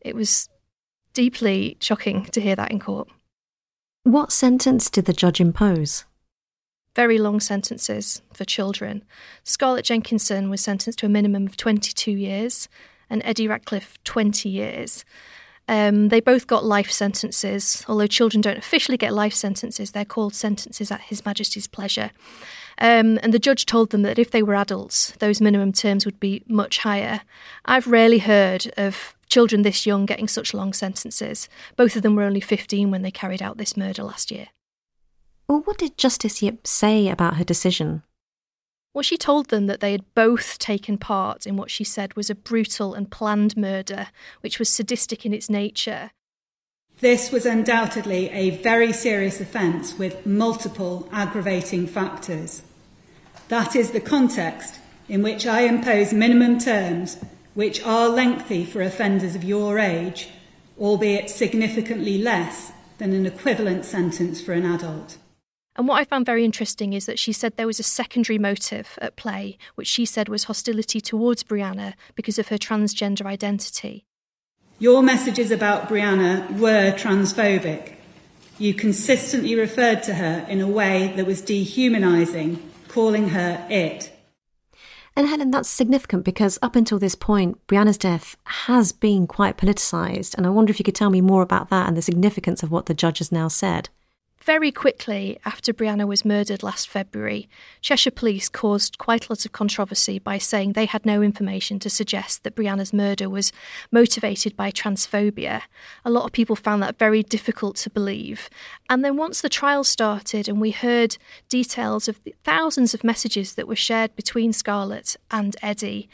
It 0.00 0.14
was 0.14 0.48
deeply 1.14 1.76
shocking 1.80 2.26
to 2.26 2.40
hear 2.40 2.54
that 2.54 2.70
in 2.70 2.78
court. 2.78 3.08
What 4.04 4.30
sentence 4.30 4.88
did 4.88 5.06
the 5.06 5.12
judge 5.12 5.40
impose? 5.40 6.04
Very 6.94 7.18
long 7.18 7.40
sentences 7.40 8.22
for 8.32 8.44
children. 8.44 9.02
Scarlett 9.42 9.84
Jenkinson 9.84 10.48
was 10.48 10.60
sentenced 10.60 11.00
to 11.00 11.06
a 11.06 11.08
minimum 11.08 11.48
of 11.48 11.56
22 11.56 12.12
years, 12.12 12.68
and 13.10 13.20
Eddie 13.24 13.48
Ratcliffe 13.48 13.98
20 14.04 14.48
years. 14.48 15.04
Um, 15.66 16.10
they 16.10 16.20
both 16.20 16.46
got 16.46 16.64
life 16.64 16.92
sentences, 16.92 17.84
although 17.88 18.06
children 18.06 18.40
don't 18.40 18.58
officially 18.58 18.96
get 18.96 19.12
life 19.12 19.34
sentences. 19.34 19.90
They're 19.90 20.04
called 20.04 20.36
sentences 20.36 20.92
at 20.92 21.00
His 21.00 21.24
Majesty's 21.24 21.66
pleasure. 21.66 22.12
Um, 22.78 23.18
and 23.22 23.32
the 23.32 23.38
judge 23.38 23.64
told 23.64 23.90
them 23.90 24.02
that 24.02 24.18
if 24.18 24.30
they 24.30 24.42
were 24.42 24.54
adults, 24.54 25.12
those 25.18 25.40
minimum 25.40 25.72
terms 25.72 26.04
would 26.04 26.20
be 26.20 26.42
much 26.46 26.78
higher. 26.78 27.22
I've 27.64 27.86
rarely 27.86 28.18
heard 28.18 28.72
of 28.76 29.14
children 29.28 29.62
this 29.62 29.86
young 29.86 30.06
getting 30.06 30.28
such 30.28 30.54
long 30.54 30.72
sentences. 30.72 31.48
Both 31.76 31.96
of 31.96 32.02
them 32.02 32.14
were 32.14 32.22
only 32.22 32.40
15 32.40 32.90
when 32.90 33.02
they 33.02 33.10
carried 33.10 33.42
out 33.42 33.56
this 33.56 33.76
murder 33.76 34.02
last 34.02 34.30
year. 34.30 34.48
Well, 35.48 35.60
what 35.60 35.78
did 35.78 35.96
Justice 35.96 36.42
Yip 36.42 36.66
say 36.66 37.08
about 37.08 37.36
her 37.36 37.44
decision? 37.44 38.02
Well, 38.92 39.02
she 39.02 39.18
told 39.18 39.48
them 39.48 39.66
that 39.66 39.80
they 39.80 39.92
had 39.92 40.14
both 40.14 40.58
taken 40.58 40.96
part 40.96 41.46
in 41.46 41.56
what 41.56 41.70
she 41.70 41.84
said 41.84 42.16
was 42.16 42.30
a 42.30 42.34
brutal 42.34 42.94
and 42.94 43.10
planned 43.10 43.56
murder, 43.56 44.08
which 44.40 44.58
was 44.58 44.70
sadistic 44.70 45.26
in 45.26 45.34
its 45.34 45.50
nature. 45.50 46.10
This 47.00 47.30
was 47.30 47.44
undoubtedly 47.44 48.30
a 48.30 48.50
very 48.50 48.94
serious 48.94 49.38
offence 49.38 49.98
with 49.98 50.24
multiple 50.24 51.10
aggravating 51.12 51.86
factors. 51.86 52.62
That 53.48 53.76
is 53.76 53.92
the 53.92 54.00
context 54.00 54.80
in 55.08 55.22
which 55.22 55.46
I 55.46 55.62
impose 55.62 56.12
minimum 56.12 56.58
terms 56.58 57.18
which 57.54 57.82
are 57.82 58.08
lengthy 58.08 58.64
for 58.64 58.82
offenders 58.82 59.34
of 59.34 59.44
your 59.44 59.78
age, 59.78 60.28
albeit 60.78 61.30
significantly 61.30 62.18
less 62.18 62.72
than 62.98 63.12
an 63.12 63.24
equivalent 63.24 63.84
sentence 63.84 64.40
for 64.40 64.52
an 64.52 64.66
adult. 64.66 65.16
And 65.76 65.86
what 65.86 66.00
I 66.00 66.04
found 66.04 66.26
very 66.26 66.44
interesting 66.44 66.92
is 66.92 67.06
that 67.06 67.18
she 67.18 67.32
said 67.32 67.56
there 67.56 67.66
was 67.66 67.78
a 67.78 67.84
secondary 67.84 68.38
motive 68.38 68.98
at 69.00 69.16
play, 69.16 69.58
which 69.74 69.88
she 69.88 70.04
said 70.04 70.28
was 70.28 70.44
hostility 70.44 71.00
towards 71.00 71.44
Brianna 71.44 71.94
because 72.14 72.38
of 72.38 72.48
her 72.48 72.58
transgender 72.58 73.26
identity. 73.26 74.04
Your 74.78 75.02
messages 75.02 75.50
about 75.50 75.88
Brianna 75.88 76.58
were 76.58 76.92
transphobic. 76.92 77.94
You 78.58 78.74
consistently 78.74 79.54
referred 79.54 80.02
to 80.04 80.14
her 80.14 80.46
in 80.48 80.60
a 80.60 80.68
way 80.68 81.12
that 81.16 81.26
was 81.26 81.42
dehumanising, 81.42 82.58
calling 82.96 83.28
her 83.28 83.66
it. 83.68 84.10
And 85.14 85.28
Helen, 85.28 85.50
that's 85.50 85.68
significant 85.68 86.24
because 86.24 86.58
up 86.62 86.74
until 86.74 86.98
this 86.98 87.14
point, 87.14 87.58
Brianna's 87.66 87.98
death 87.98 88.38
has 88.44 88.90
been 88.90 89.26
quite 89.26 89.58
politicised. 89.58 90.34
And 90.34 90.46
I 90.46 90.50
wonder 90.50 90.70
if 90.70 90.78
you 90.80 90.84
could 90.84 90.94
tell 90.94 91.10
me 91.10 91.20
more 91.20 91.42
about 91.42 91.68
that 91.68 91.88
and 91.88 91.94
the 91.94 92.00
significance 92.00 92.62
of 92.62 92.70
what 92.70 92.86
the 92.86 92.94
judge 92.94 93.18
has 93.18 93.30
now 93.30 93.48
said. 93.48 93.90
Very 94.46 94.70
quickly 94.70 95.40
after 95.44 95.72
Brianna 95.72 96.06
was 96.06 96.24
murdered 96.24 96.62
last 96.62 96.88
February, 96.88 97.48
Cheshire 97.80 98.12
Police 98.12 98.48
caused 98.48 98.96
quite 98.96 99.26
a 99.26 99.32
lot 99.32 99.44
of 99.44 99.50
controversy 99.50 100.20
by 100.20 100.38
saying 100.38 100.72
they 100.72 100.86
had 100.86 101.04
no 101.04 101.20
information 101.20 101.80
to 101.80 101.90
suggest 101.90 102.44
that 102.44 102.54
Brianna's 102.54 102.92
murder 102.92 103.28
was 103.28 103.50
motivated 103.90 104.56
by 104.56 104.70
transphobia. 104.70 105.62
A 106.04 106.10
lot 106.10 106.26
of 106.26 106.30
people 106.30 106.54
found 106.54 106.80
that 106.84 106.96
very 106.96 107.24
difficult 107.24 107.74
to 107.78 107.90
believe. 107.90 108.48
And 108.88 109.04
then 109.04 109.16
once 109.16 109.40
the 109.40 109.48
trial 109.48 109.82
started 109.82 110.46
and 110.46 110.60
we 110.60 110.70
heard 110.70 111.18
details 111.48 112.06
of 112.06 112.22
the 112.22 112.36
thousands 112.44 112.94
of 112.94 113.02
messages 113.02 113.56
that 113.56 113.66
were 113.66 113.74
shared 113.74 114.14
between 114.14 114.52
Scarlett 114.52 115.16
and 115.28 115.56
Eddie, 115.60 116.08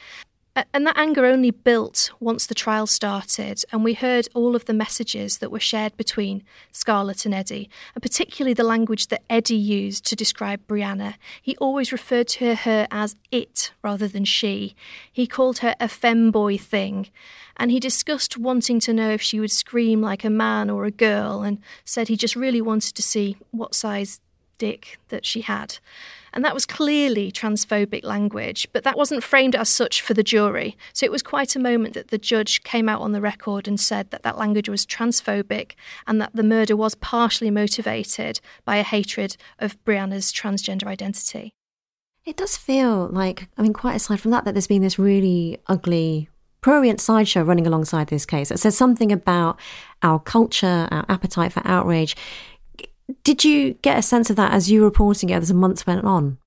and 0.54 0.86
that 0.86 0.98
anger 0.98 1.24
only 1.24 1.50
built 1.50 2.10
once 2.20 2.46
the 2.46 2.54
trial 2.54 2.86
started, 2.86 3.64
and 3.72 3.82
we 3.82 3.94
heard 3.94 4.28
all 4.34 4.54
of 4.54 4.66
the 4.66 4.74
messages 4.74 5.38
that 5.38 5.50
were 5.50 5.60
shared 5.60 5.96
between 5.96 6.42
Scarlett 6.72 7.24
and 7.24 7.34
Eddie, 7.34 7.70
and 7.94 8.02
particularly 8.02 8.52
the 8.52 8.62
language 8.62 9.06
that 9.08 9.22
Eddie 9.30 9.54
used 9.54 10.04
to 10.06 10.16
describe 10.16 10.66
Brianna. 10.66 11.14
He 11.40 11.56
always 11.56 11.90
referred 11.90 12.28
to 12.28 12.54
her 12.54 12.86
as 12.90 13.16
it 13.30 13.72
rather 13.82 14.06
than 14.06 14.26
she. 14.26 14.74
He 15.10 15.26
called 15.26 15.58
her 15.58 15.74
a 15.80 15.86
femboy 15.86 16.60
thing, 16.60 17.08
and 17.56 17.70
he 17.70 17.80
discussed 17.80 18.36
wanting 18.36 18.78
to 18.80 18.92
know 18.92 19.10
if 19.10 19.22
she 19.22 19.40
would 19.40 19.50
scream 19.50 20.02
like 20.02 20.22
a 20.22 20.30
man 20.30 20.68
or 20.68 20.84
a 20.84 20.90
girl, 20.90 21.42
and 21.42 21.58
said 21.84 22.08
he 22.08 22.16
just 22.16 22.36
really 22.36 22.60
wanted 22.60 22.94
to 22.94 23.02
see 23.02 23.38
what 23.52 23.74
size 23.74 24.20
dick 24.58 24.98
that 25.08 25.24
she 25.24 25.40
had. 25.40 25.78
And 26.32 26.44
that 26.44 26.54
was 26.54 26.66
clearly 26.66 27.30
transphobic 27.30 28.04
language, 28.04 28.66
but 28.72 28.84
that 28.84 28.96
wasn't 28.96 29.22
framed 29.22 29.54
as 29.54 29.68
such 29.68 30.00
for 30.00 30.14
the 30.14 30.22
jury. 30.22 30.76
So 30.92 31.04
it 31.04 31.12
was 31.12 31.22
quite 31.22 31.54
a 31.54 31.60
moment 31.60 31.94
that 31.94 32.08
the 32.08 32.18
judge 32.18 32.62
came 32.62 32.88
out 32.88 33.00
on 33.00 33.12
the 33.12 33.20
record 33.20 33.68
and 33.68 33.78
said 33.78 34.10
that 34.10 34.22
that 34.22 34.38
language 34.38 34.68
was 34.68 34.86
transphobic 34.86 35.72
and 36.06 36.20
that 36.20 36.34
the 36.34 36.42
murder 36.42 36.76
was 36.76 36.94
partially 36.94 37.50
motivated 37.50 38.40
by 38.64 38.76
a 38.76 38.82
hatred 38.82 39.36
of 39.58 39.82
Brianna's 39.84 40.32
transgender 40.32 40.86
identity. 40.86 41.52
It 42.24 42.36
does 42.36 42.56
feel 42.56 43.08
like, 43.08 43.48
I 43.58 43.62
mean, 43.62 43.72
quite 43.72 43.96
aside 43.96 44.20
from 44.20 44.30
that, 44.30 44.44
that 44.44 44.52
there's 44.54 44.68
been 44.68 44.82
this 44.82 44.98
really 44.98 45.58
ugly 45.66 46.28
prurient 46.60 47.00
sideshow 47.00 47.42
running 47.42 47.66
alongside 47.66 48.06
this 48.06 48.24
case. 48.24 48.50
It 48.50 48.58
says 48.60 48.76
something 48.76 49.10
about 49.10 49.58
our 50.02 50.20
culture, 50.20 50.88
our 50.90 51.04
appetite 51.08 51.52
for 51.52 51.60
outrage. 51.66 52.16
Did 53.24 53.44
you 53.44 53.74
get 53.74 53.98
a 53.98 54.02
sense 54.02 54.30
of 54.30 54.36
that 54.36 54.52
as 54.52 54.70
you 54.70 54.80
were 54.80 54.86
reporting 54.86 55.30
it 55.30 55.42
as 55.42 55.48
the 55.48 55.54
months 55.54 55.86
went 55.86 56.04
on? 56.04 56.38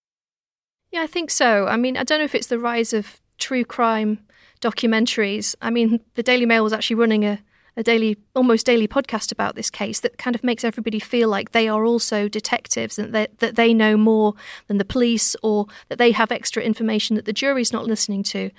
Yeah, 0.91 1.01
I 1.01 1.08
think 1.08 1.30
so. 1.30 1.67
I 1.67 1.75
mean, 1.75 1.97
I 1.97 2.04
don't 2.04 2.19
know 2.19 2.25
if 2.25 2.36
it's 2.36 2.47
the 2.47 2.60
rise 2.60 2.93
of 2.93 3.19
true 3.38 3.65
crime 3.65 4.19
documentaries. 4.62 5.56
I 5.62 5.69
mean, 5.69 5.99
the 6.15 6.23
Daily 6.23 6.45
Mail 6.45 6.63
was 6.63 6.73
actually 6.73 6.95
running 6.95 7.25
a, 7.25 7.39
a 7.75 7.84
daily, 7.84 8.17
almost 8.34 8.65
daily 8.65 8.88
podcast 8.88 9.32
about 9.32 9.56
this 9.56 9.69
case 9.69 9.99
that 9.99 10.17
kind 10.17 10.36
of 10.36 10.43
makes 10.43 10.63
everybody 10.63 10.99
feel 10.99 11.28
like 11.28 11.51
they 11.51 11.67
are 11.67 11.86
also 11.86 12.30
detectives 12.30 12.97
and 12.97 13.13
that, 13.13 13.39
that 13.39 13.56
they 13.56 13.73
know 13.73 13.97
more 13.97 14.34
than 14.67 14.78
the 14.78 14.86
police 14.86 15.36
or 15.43 15.65
that 15.89 15.97
they 15.97 16.12
have 16.12 16.32
extra 16.32 16.63
information 16.63 17.15
that 17.17 17.25
the 17.25 17.34
jury's 17.34 17.73
not 17.73 17.86
listening 17.86 18.23
to. 18.23 18.49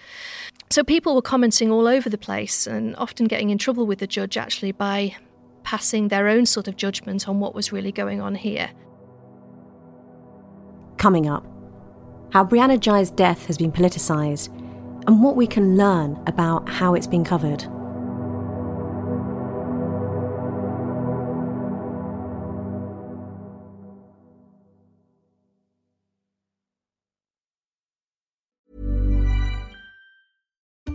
So 0.68 0.84
people 0.84 1.14
were 1.14 1.22
commenting 1.22 1.70
all 1.70 1.86
over 1.86 2.10
the 2.10 2.18
place 2.18 2.66
and 2.66 2.94
often 2.96 3.26
getting 3.26 3.50
in 3.50 3.58
trouble 3.58 3.86
with 3.86 4.00
the 4.00 4.06
judge 4.06 4.36
actually 4.36 4.72
by 4.72 5.16
passing 5.66 6.06
their 6.06 6.28
own 6.28 6.46
sort 6.46 6.68
of 6.68 6.76
judgment 6.76 7.28
on 7.28 7.40
what 7.40 7.52
was 7.52 7.72
really 7.72 7.90
going 7.90 8.20
on 8.20 8.36
here. 8.36 8.70
Coming 10.96 11.26
up, 11.26 11.44
how 12.30 12.44
Brianna 12.44 12.80
Ghey's 12.80 13.10
death 13.10 13.46
has 13.46 13.58
been 13.58 13.72
politicised 13.72 14.48
and 15.08 15.22
what 15.22 15.34
we 15.34 15.48
can 15.48 15.76
learn 15.76 16.22
about 16.28 16.68
how 16.68 16.94
it's 16.94 17.08
been 17.08 17.24
covered. 17.24 17.66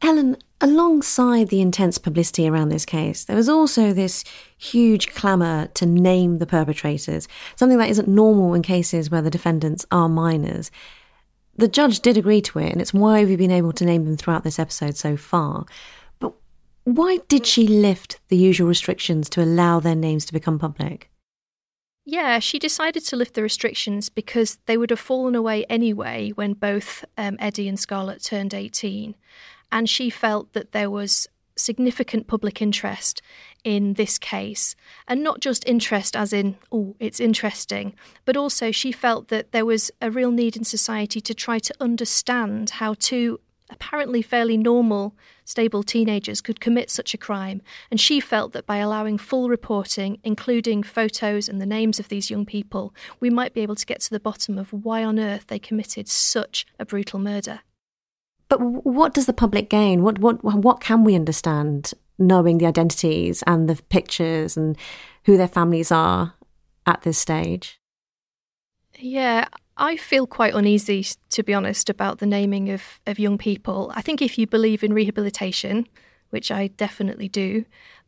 Ellen, 0.00 0.36
alongside 0.60 1.48
the 1.48 1.60
intense 1.60 1.98
publicity 1.98 2.48
around 2.48 2.68
this 2.68 2.84
case, 2.84 3.24
there 3.24 3.36
was 3.36 3.48
also 3.48 3.92
this 3.92 4.24
huge 4.56 5.14
clamour 5.14 5.68
to 5.74 5.86
name 5.86 6.38
the 6.38 6.46
perpetrators, 6.46 7.26
something 7.56 7.78
that 7.78 7.90
isn't 7.90 8.08
normal 8.08 8.54
in 8.54 8.62
cases 8.62 9.10
where 9.10 9.22
the 9.22 9.30
defendants 9.30 9.84
are 9.90 10.08
minors. 10.08 10.70
The 11.56 11.68
judge 11.68 12.00
did 12.00 12.16
agree 12.16 12.40
to 12.42 12.60
it, 12.60 12.72
and 12.72 12.80
it's 12.80 12.94
why 12.94 13.24
we've 13.24 13.38
been 13.38 13.50
able 13.50 13.72
to 13.72 13.84
name 13.84 14.04
them 14.04 14.16
throughout 14.16 14.44
this 14.44 14.60
episode 14.60 14.96
so 14.96 15.16
far. 15.16 15.66
But 16.20 16.32
why 16.84 17.18
did 17.26 17.46
she 17.46 17.66
lift 17.66 18.20
the 18.28 18.36
usual 18.36 18.68
restrictions 18.68 19.28
to 19.30 19.42
allow 19.42 19.80
their 19.80 19.96
names 19.96 20.24
to 20.26 20.32
become 20.32 20.60
public? 20.60 21.10
Yeah, 22.04 22.38
she 22.38 22.58
decided 22.58 23.04
to 23.04 23.16
lift 23.16 23.34
the 23.34 23.42
restrictions 23.42 24.08
because 24.08 24.58
they 24.64 24.78
would 24.78 24.88
have 24.88 24.98
fallen 24.98 25.34
away 25.34 25.66
anyway 25.66 26.30
when 26.30 26.54
both 26.54 27.04
um, 27.18 27.36
Eddie 27.38 27.68
and 27.68 27.78
Scarlett 27.78 28.22
turned 28.22 28.54
18. 28.54 29.14
And 29.70 29.88
she 29.88 30.10
felt 30.10 30.52
that 30.52 30.72
there 30.72 30.90
was 30.90 31.28
significant 31.56 32.26
public 32.26 32.62
interest 32.62 33.20
in 33.64 33.94
this 33.94 34.18
case. 34.18 34.76
And 35.06 35.22
not 35.22 35.40
just 35.40 35.66
interest 35.66 36.16
as 36.16 36.32
in, 36.32 36.56
oh, 36.70 36.96
it's 36.98 37.20
interesting, 37.20 37.94
but 38.24 38.36
also 38.36 38.70
she 38.70 38.92
felt 38.92 39.28
that 39.28 39.52
there 39.52 39.66
was 39.66 39.90
a 40.00 40.10
real 40.10 40.30
need 40.30 40.56
in 40.56 40.64
society 40.64 41.20
to 41.20 41.34
try 41.34 41.58
to 41.58 41.74
understand 41.80 42.70
how 42.70 42.94
two 42.94 43.40
apparently 43.70 44.22
fairly 44.22 44.56
normal, 44.56 45.14
stable 45.44 45.82
teenagers 45.82 46.40
could 46.40 46.58
commit 46.58 46.90
such 46.90 47.12
a 47.12 47.18
crime. 47.18 47.60
And 47.90 48.00
she 48.00 48.18
felt 48.18 48.52
that 48.52 48.66
by 48.66 48.78
allowing 48.78 49.18
full 49.18 49.50
reporting, 49.50 50.18
including 50.24 50.82
photos 50.82 51.48
and 51.48 51.60
the 51.60 51.66
names 51.66 52.00
of 52.00 52.08
these 52.08 52.30
young 52.30 52.46
people, 52.46 52.94
we 53.20 53.28
might 53.28 53.52
be 53.52 53.60
able 53.60 53.74
to 53.74 53.86
get 53.86 54.00
to 54.00 54.10
the 54.10 54.20
bottom 54.20 54.56
of 54.56 54.72
why 54.72 55.04
on 55.04 55.18
earth 55.18 55.48
they 55.48 55.58
committed 55.58 56.08
such 56.08 56.66
a 56.78 56.86
brutal 56.86 57.18
murder. 57.18 57.60
But 58.48 58.60
what 58.60 59.14
does 59.14 59.26
the 59.26 59.32
public 59.32 59.68
gain? 59.68 60.02
What 60.02 60.18
what 60.18 60.42
what 60.42 60.80
can 60.80 61.04
we 61.04 61.14
understand 61.14 61.92
knowing 62.18 62.58
the 62.58 62.66
identities 62.66 63.42
and 63.46 63.68
the 63.68 63.80
pictures 63.90 64.56
and 64.56 64.76
who 65.24 65.36
their 65.36 65.48
families 65.48 65.92
are 65.92 66.34
at 66.86 67.02
this 67.02 67.18
stage? 67.18 67.80
Yeah, 68.98 69.46
I 69.76 69.96
feel 69.96 70.26
quite 70.26 70.54
uneasy, 70.54 71.06
to 71.30 71.42
be 71.42 71.54
honest, 71.54 71.88
about 71.88 72.18
the 72.18 72.26
naming 72.26 72.70
of, 72.70 73.00
of 73.06 73.18
young 73.18 73.38
people. 73.38 73.92
I 73.94 74.02
think 74.02 74.20
if 74.20 74.36
you 74.36 74.46
believe 74.46 74.82
in 74.82 74.92
rehabilitation, 74.92 75.86
which 76.30 76.50
I 76.50 76.68
definitely 76.68 77.28
do, 77.28 77.64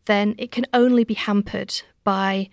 then 0.07 0.35
it 0.37 0.51
can 0.51 0.67
only 0.73 1.05
be 1.05 1.15
hampered 1.15 1.83
by 2.03 2.51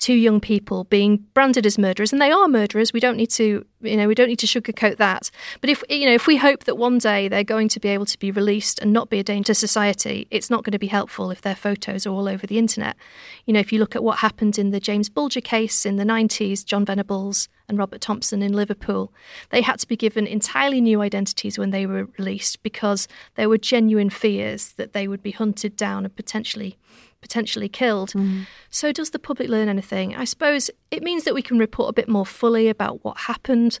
two 0.00 0.14
young 0.14 0.40
people 0.40 0.84
being 0.84 1.18
branded 1.34 1.66
as 1.66 1.78
murderers, 1.78 2.12
and 2.12 2.20
they 2.20 2.32
are 2.32 2.48
murderers. 2.48 2.92
We 2.92 3.00
don't 3.00 3.18
need 3.18 3.30
to, 3.32 3.64
you 3.82 3.96
know, 3.96 4.08
we 4.08 4.14
don't 4.14 4.28
need 4.28 4.38
to 4.40 4.46
sugarcoat 4.46 4.96
that. 4.96 5.30
But 5.60 5.70
if 5.70 5.84
you 5.88 6.06
know, 6.06 6.14
if 6.14 6.26
we 6.26 6.38
hope 6.38 6.64
that 6.64 6.76
one 6.76 6.98
day 6.98 7.28
they're 7.28 7.44
going 7.44 7.68
to 7.68 7.80
be 7.80 7.88
able 7.90 8.06
to 8.06 8.18
be 8.18 8.30
released 8.30 8.78
and 8.80 8.92
not 8.92 9.10
be 9.10 9.18
a 9.18 9.22
danger 9.22 9.50
to 9.50 9.54
society, 9.54 10.26
it's 10.30 10.50
not 10.50 10.64
going 10.64 10.72
to 10.72 10.78
be 10.78 10.86
helpful 10.86 11.30
if 11.30 11.42
their 11.42 11.54
photos 11.54 12.06
are 12.06 12.10
all 12.10 12.28
over 12.28 12.46
the 12.46 12.58
internet. 12.58 12.96
You 13.44 13.52
know, 13.52 13.60
if 13.60 13.72
you 13.72 13.78
look 13.78 13.94
at 13.94 14.02
what 14.02 14.18
happened 14.18 14.58
in 14.58 14.70
the 14.70 14.80
James 14.80 15.10
Bulger 15.10 15.40
case 15.40 15.84
in 15.84 15.96
the 15.96 16.04
90s, 16.04 16.64
John 16.64 16.84
Venables 16.84 17.48
and 17.68 17.78
Robert 17.78 18.00
Thompson 18.00 18.42
in 18.42 18.52
Liverpool, 18.52 19.12
they 19.50 19.60
had 19.60 19.78
to 19.80 19.86
be 19.86 19.96
given 19.96 20.26
entirely 20.26 20.80
new 20.80 21.02
identities 21.02 21.58
when 21.58 21.70
they 21.70 21.86
were 21.86 22.08
released 22.18 22.62
because 22.62 23.06
there 23.34 23.48
were 23.48 23.58
genuine 23.58 24.10
fears 24.10 24.72
that 24.72 24.92
they 24.94 25.06
would 25.06 25.22
be 25.22 25.30
hunted 25.30 25.76
down 25.76 26.04
and 26.04 26.16
potentially 26.16 26.78
potentially 27.20 27.68
killed. 27.68 28.10
Mm. 28.10 28.46
So, 28.70 28.92
does 28.92 29.10
the 29.10 29.18
public 29.18 29.48
learn 29.48 29.68
anything? 29.68 30.16
I 30.16 30.24
suppose 30.24 30.70
it 30.90 31.02
means 31.02 31.24
that 31.24 31.34
we 31.34 31.42
can 31.42 31.58
report 31.58 31.90
a 31.90 31.92
bit 31.92 32.08
more 32.08 32.26
fully 32.26 32.68
about 32.68 33.04
what 33.04 33.18
happened 33.18 33.78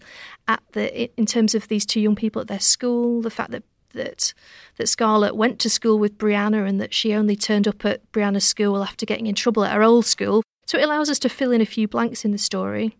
at 0.48 0.62
the 0.72 1.10
in 1.16 1.26
terms 1.26 1.54
of 1.54 1.68
these 1.68 1.86
two 1.86 2.00
young 2.00 2.16
people 2.16 2.40
at 2.40 2.48
their 2.48 2.60
school, 2.60 3.22
the 3.22 3.30
fact 3.30 3.50
that 3.50 3.64
that 3.92 4.32
that 4.76 4.88
Scarlett 4.88 5.36
went 5.36 5.58
to 5.60 5.70
school 5.70 5.98
with 5.98 6.18
Brianna 6.18 6.68
and 6.68 6.80
that 6.80 6.94
she 6.94 7.12
only 7.12 7.36
turned 7.36 7.66
up 7.66 7.84
at 7.84 8.10
Brianna's 8.12 8.44
school 8.44 8.82
after 8.82 9.06
getting 9.06 9.26
in 9.26 9.34
trouble 9.34 9.64
at 9.64 9.72
her 9.72 9.82
old 9.82 10.06
school. 10.06 10.42
So 10.66 10.78
it 10.78 10.84
allows 10.84 11.10
us 11.10 11.18
to 11.20 11.28
fill 11.28 11.50
in 11.50 11.60
a 11.60 11.66
few 11.66 11.88
blanks 11.88 12.24
in 12.24 12.30
the 12.30 12.38
story. 12.38 12.96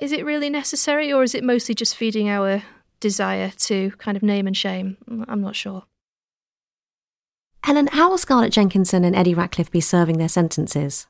Is 0.00 0.10
it 0.10 0.24
really 0.24 0.50
necessary 0.50 1.12
or 1.12 1.22
is 1.22 1.34
it 1.34 1.44
mostly 1.44 1.74
just 1.74 1.96
feeding 1.96 2.28
our 2.28 2.62
desire 2.98 3.52
to 3.58 3.92
kind 3.92 4.16
of 4.16 4.22
name 4.22 4.46
and 4.46 4.56
shame? 4.56 4.96
I'm 5.28 5.40
not 5.40 5.54
sure. 5.54 5.84
Helen, 7.64 7.86
how 7.92 8.10
will 8.10 8.18
Scarlett 8.18 8.52
Jenkinson 8.52 9.04
and 9.04 9.16
Eddie 9.16 9.32
Ratcliffe 9.32 9.70
be 9.70 9.80
serving 9.80 10.18
their 10.18 10.28
sentences? 10.28 11.06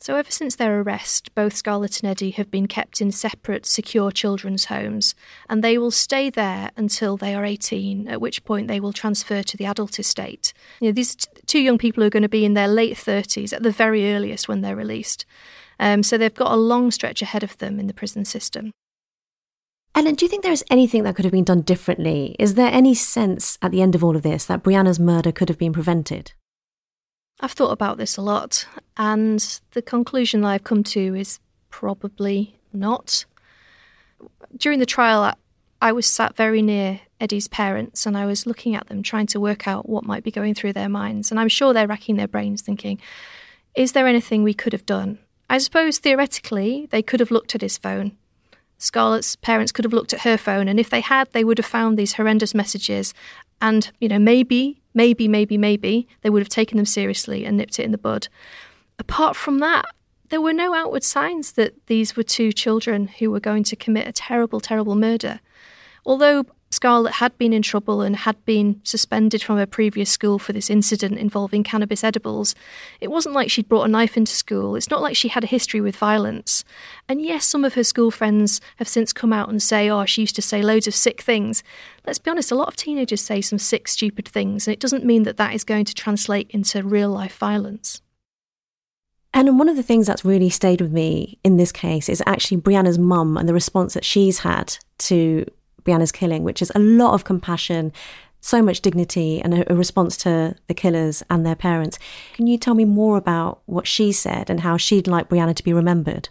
So, 0.00 0.16
ever 0.16 0.30
since 0.30 0.56
their 0.56 0.80
arrest, 0.80 1.34
both 1.34 1.54
Scarlett 1.54 2.00
and 2.00 2.10
Eddie 2.10 2.30
have 2.30 2.50
been 2.50 2.66
kept 2.66 3.02
in 3.02 3.12
separate, 3.12 3.66
secure 3.66 4.10
children's 4.10 4.64
homes, 4.64 5.14
and 5.50 5.62
they 5.62 5.76
will 5.76 5.90
stay 5.90 6.30
there 6.30 6.70
until 6.74 7.18
they 7.18 7.34
are 7.34 7.44
18, 7.44 8.08
at 8.08 8.18
which 8.18 8.44
point 8.44 8.66
they 8.66 8.80
will 8.80 8.94
transfer 8.94 9.42
to 9.42 9.56
the 9.58 9.66
adult 9.66 9.98
estate. 9.98 10.54
You 10.80 10.88
know, 10.88 10.92
these 10.92 11.14
two 11.44 11.60
young 11.60 11.76
people 11.76 12.02
are 12.02 12.08
going 12.08 12.22
to 12.22 12.30
be 12.30 12.46
in 12.46 12.54
their 12.54 12.66
late 12.66 12.96
30s 12.96 13.52
at 13.52 13.62
the 13.62 13.70
very 13.70 14.10
earliest 14.10 14.48
when 14.48 14.62
they're 14.62 14.74
released. 14.74 15.26
Um, 15.78 16.02
so, 16.02 16.16
they've 16.16 16.32
got 16.32 16.52
a 16.52 16.56
long 16.56 16.90
stretch 16.90 17.20
ahead 17.20 17.42
of 17.42 17.58
them 17.58 17.78
in 17.78 17.88
the 17.88 17.94
prison 17.94 18.24
system. 18.24 18.72
Ellen, 19.94 20.14
do 20.14 20.24
you 20.24 20.28
think 20.28 20.42
there 20.42 20.52
is 20.52 20.64
anything 20.70 21.02
that 21.02 21.14
could 21.14 21.26
have 21.26 21.32
been 21.32 21.44
done 21.44 21.60
differently? 21.60 22.34
Is 22.38 22.54
there 22.54 22.72
any 22.72 22.94
sense 22.94 23.58
at 23.60 23.72
the 23.72 23.82
end 23.82 23.94
of 23.94 24.02
all 24.02 24.16
of 24.16 24.22
this 24.22 24.46
that 24.46 24.62
Brianna's 24.62 24.98
murder 24.98 25.32
could 25.32 25.50
have 25.50 25.58
been 25.58 25.72
prevented? 25.72 26.32
I've 27.40 27.52
thought 27.52 27.72
about 27.72 27.98
this 27.98 28.16
a 28.16 28.22
lot, 28.22 28.66
and 28.96 29.60
the 29.72 29.82
conclusion 29.82 30.40
that 30.40 30.48
I've 30.48 30.64
come 30.64 30.82
to 30.84 31.14
is 31.14 31.40
probably 31.70 32.58
not. 32.72 33.26
During 34.56 34.78
the 34.78 34.86
trial, 34.86 35.34
I 35.82 35.92
was 35.92 36.06
sat 36.06 36.36
very 36.36 36.62
near 36.62 37.00
Eddie's 37.20 37.48
parents 37.48 38.06
and 38.06 38.16
I 38.16 38.24
was 38.24 38.46
looking 38.46 38.74
at 38.74 38.86
them, 38.86 39.02
trying 39.02 39.26
to 39.26 39.40
work 39.40 39.66
out 39.66 39.88
what 39.88 40.04
might 40.04 40.24
be 40.24 40.30
going 40.30 40.54
through 40.54 40.72
their 40.72 40.88
minds. 40.88 41.30
And 41.30 41.38
I'm 41.38 41.48
sure 41.48 41.72
they're 41.72 41.86
racking 41.86 42.16
their 42.16 42.28
brains 42.28 42.62
thinking, 42.62 42.98
is 43.74 43.92
there 43.92 44.06
anything 44.06 44.42
we 44.42 44.54
could 44.54 44.72
have 44.72 44.86
done? 44.86 45.18
I 45.50 45.58
suppose 45.58 45.98
theoretically, 45.98 46.86
they 46.90 47.02
could 47.02 47.20
have 47.20 47.30
looked 47.30 47.54
at 47.54 47.60
his 47.60 47.76
phone 47.76 48.16
Scarlett's 48.82 49.36
parents 49.36 49.72
could 49.72 49.84
have 49.84 49.92
looked 49.92 50.12
at 50.12 50.20
her 50.20 50.36
phone, 50.36 50.68
and 50.68 50.80
if 50.80 50.90
they 50.90 51.00
had, 51.00 51.30
they 51.32 51.44
would 51.44 51.58
have 51.58 51.66
found 51.66 51.96
these 51.96 52.14
horrendous 52.14 52.54
messages. 52.54 53.14
And, 53.60 53.90
you 54.00 54.08
know, 54.08 54.18
maybe 54.18 54.82
maybe, 54.94 55.28
maybe, 55.28 55.58
maybe 55.58 56.08
they 56.22 56.30
would 56.30 56.40
have 56.40 56.48
taken 56.48 56.76
them 56.76 56.86
seriously 56.86 57.44
and 57.44 57.56
nipped 57.56 57.78
it 57.78 57.84
in 57.84 57.92
the 57.92 57.98
bud. 57.98 58.28
Apart 58.98 59.36
from 59.36 59.58
that, 59.58 59.86
there 60.28 60.40
were 60.40 60.52
no 60.52 60.74
outward 60.74 61.04
signs 61.04 61.52
that 61.52 61.74
these 61.86 62.16
were 62.16 62.22
two 62.22 62.52
children 62.52 63.08
who 63.18 63.30
were 63.30 63.40
going 63.40 63.64
to 63.64 63.76
commit 63.76 64.08
a 64.08 64.12
terrible, 64.12 64.60
terrible 64.60 64.94
murder. 64.94 65.40
Although 66.04 66.46
Scarlett 66.72 67.14
had 67.14 67.36
been 67.36 67.52
in 67.52 67.60
trouble 67.60 68.00
and 68.00 68.16
had 68.16 68.42
been 68.46 68.80
suspended 68.82 69.42
from 69.42 69.58
her 69.58 69.66
previous 69.66 70.10
school 70.10 70.38
for 70.38 70.54
this 70.54 70.70
incident 70.70 71.18
involving 71.18 71.62
cannabis 71.62 72.02
edibles. 72.02 72.54
It 72.98 73.10
wasn't 73.10 73.34
like 73.34 73.50
she'd 73.50 73.68
brought 73.68 73.84
a 73.84 73.88
knife 73.88 74.16
into 74.16 74.32
school. 74.32 74.74
It's 74.74 74.88
not 74.88 75.02
like 75.02 75.14
she 75.14 75.28
had 75.28 75.44
a 75.44 75.48
history 75.48 75.82
with 75.82 75.96
violence. 75.96 76.64
And 77.10 77.20
yes, 77.20 77.44
some 77.44 77.66
of 77.66 77.74
her 77.74 77.84
school 77.84 78.10
friends 78.10 78.58
have 78.76 78.88
since 78.88 79.12
come 79.12 79.34
out 79.34 79.50
and 79.50 79.62
say, 79.62 79.90
oh, 79.90 80.06
she 80.06 80.22
used 80.22 80.34
to 80.36 80.42
say 80.42 80.62
loads 80.62 80.86
of 80.86 80.94
sick 80.94 81.20
things. 81.20 81.62
Let's 82.06 82.18
be 82.18 82.30
honest, 82.30 82.50
a 82.50 82.54
lot 82.54 82.68
of 82.68 82.76
teenagers 82.76 83.20
say 83.20 83.42
some 83.42 83.58
sick, 83.58 83.86
stupid 83.86 84.26
things, 84.26 84.66
and 84.66 84.72
it 84.72 84.80
doesn't 84.80 85.04
mean 85.04 85.24
that 85.24 85.36
that 85.36 85.54
is 85.54 85.64
going 85.64 85.84
to 85.84 85.94
translate 85.94 86.50
into 86.52 86.82
real 86.82 87.10
life 87.10 87.36
violence. 87.36 88.00
And 89.34 89.58
one 89.58 89.68
of 89.68 89.76
the 89.76 89.82
things 89.82 90.06
that's 90.06 90.24
really 90.24 90.48
stayed 90.48 90.80
with 90.80 90.92
me 90.92 91.38
in 91.44 91.58
this 91.58 91.70
case 91.70 92.08
is 92.08 92.22
actually 92.26 92.62
Brianna's 92.62 92.98
mum 92.98 93.36
and 93.36 93.46
the 93.46 93.54
response 93.54 93.92
that 93.92 94.06
she's 94.06 94.38
had 94.38 94.76
to 94.98 95.44
Brianna's 95.84 96.12
killing, 96.12 96.42
which 96.44 96.62
is 96.62 96.72
a 96.74 96.78
lot 96.78 97.14
of 97.14 97.24
compassion, 97.24 97.92
so 98.40 98.62
much 98.62 98.80
dignity, 98.80 99.40
and 99.40 99.54
a, 99.54 99.72
a, 99.72 99.76
response 99.76 100.16
to 100.18 100.54
the 100.66 100.74
killers 100.74 101.22
and 101.30 101.46
their 101.46 101.54
parents. 101.54 101.98
Can 102.34 102.46
you 102.46 102.58
tell 102.58 102.74
me 102.74 102.84
more 102.84 103.16
about 103.16 103.62
what 103.66 103.86
she 103.86 104.12
said 104.12 104.50
and 104.50 104.60
how 104.60 104.76
she'd 104.76 105.06
like 105.06 105.28
Brianna 105.28 105.54
to 105.54 105.62
be 105.62 105.72
remembered? 105.72 106.28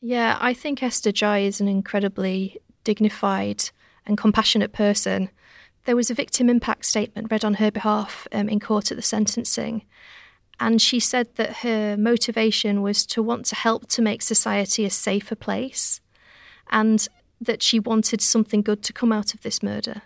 Yeah, 0.00 0.38
I 0.40 0.54
think 0.54 0.82
Esther 0.82 1.12
Ghey 1.12 1.46
is 1.46 1.60
an 1.60 1.68
incredibly 1.68 2.58
dignified 2.84 3.70
and 4.06 4.16
compassionate 4.16 4.72
person. 4.72 5.30
There 5.84 5.96
was 5.96 6.10
a 6.10 6.14
victim 6.14 6.48
impact 6.48 6.84
statement 6.84 7.30
read 7.30 7.44
on 7.44 7.54
her 7.54 7.70
behalf 7.70 8.28
um, 8.32 8.48
in 8.48 8.60
court 8.60 8.90
at 8.90 8.96
the 8.96 9.02
sentencing. 9.02 9.84
And 10.60 10.82
she 10.82 11.00
said 11.00 11.34
that 11.36 11.58
her 11.58 11.96
motivation 11.96 12.82
was 12.82 13.06
to 13.06 13.22
want 13.22 13.46
to 13.46 13.54
help 13.54 13.88
to 13.88 14.02
make 14.02 14.22
society 14.22 14.84
a 14.84 14.90
safer 14.90 15.36
place. 15.36 16.00
And 16.70 17.06
that 17.40 17.62
she 17.62 17.78
wanted 17.78 18.20
something 18.20 18.62
good 18.62 18.82
to 18.84 18.92
come 18.92 19.12
out 19.12 19.34
of 19.34 19.40
this 19.42 19.62
murder? 19.62 20.02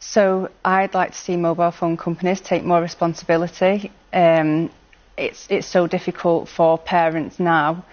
So 0.00 0.50
I'd 0.64 0.94
like 0.94 1.12
to 1.12 1.18
see 1.18 1.36
mobile 1.36 1.70
phone 1.70 1.96
companies 1.96 2.40
take 2.40 2.64
more 2.64 2.80
responsibility. 2.80 3.92
Um, 4.12 4.70
it's 5.16 5.46
it's 5.48 5.66
so 5.66 5.86
difficult 5.86 6.48
for 6.48 6.78
parents 6.78 7.38
now 7.38 7.84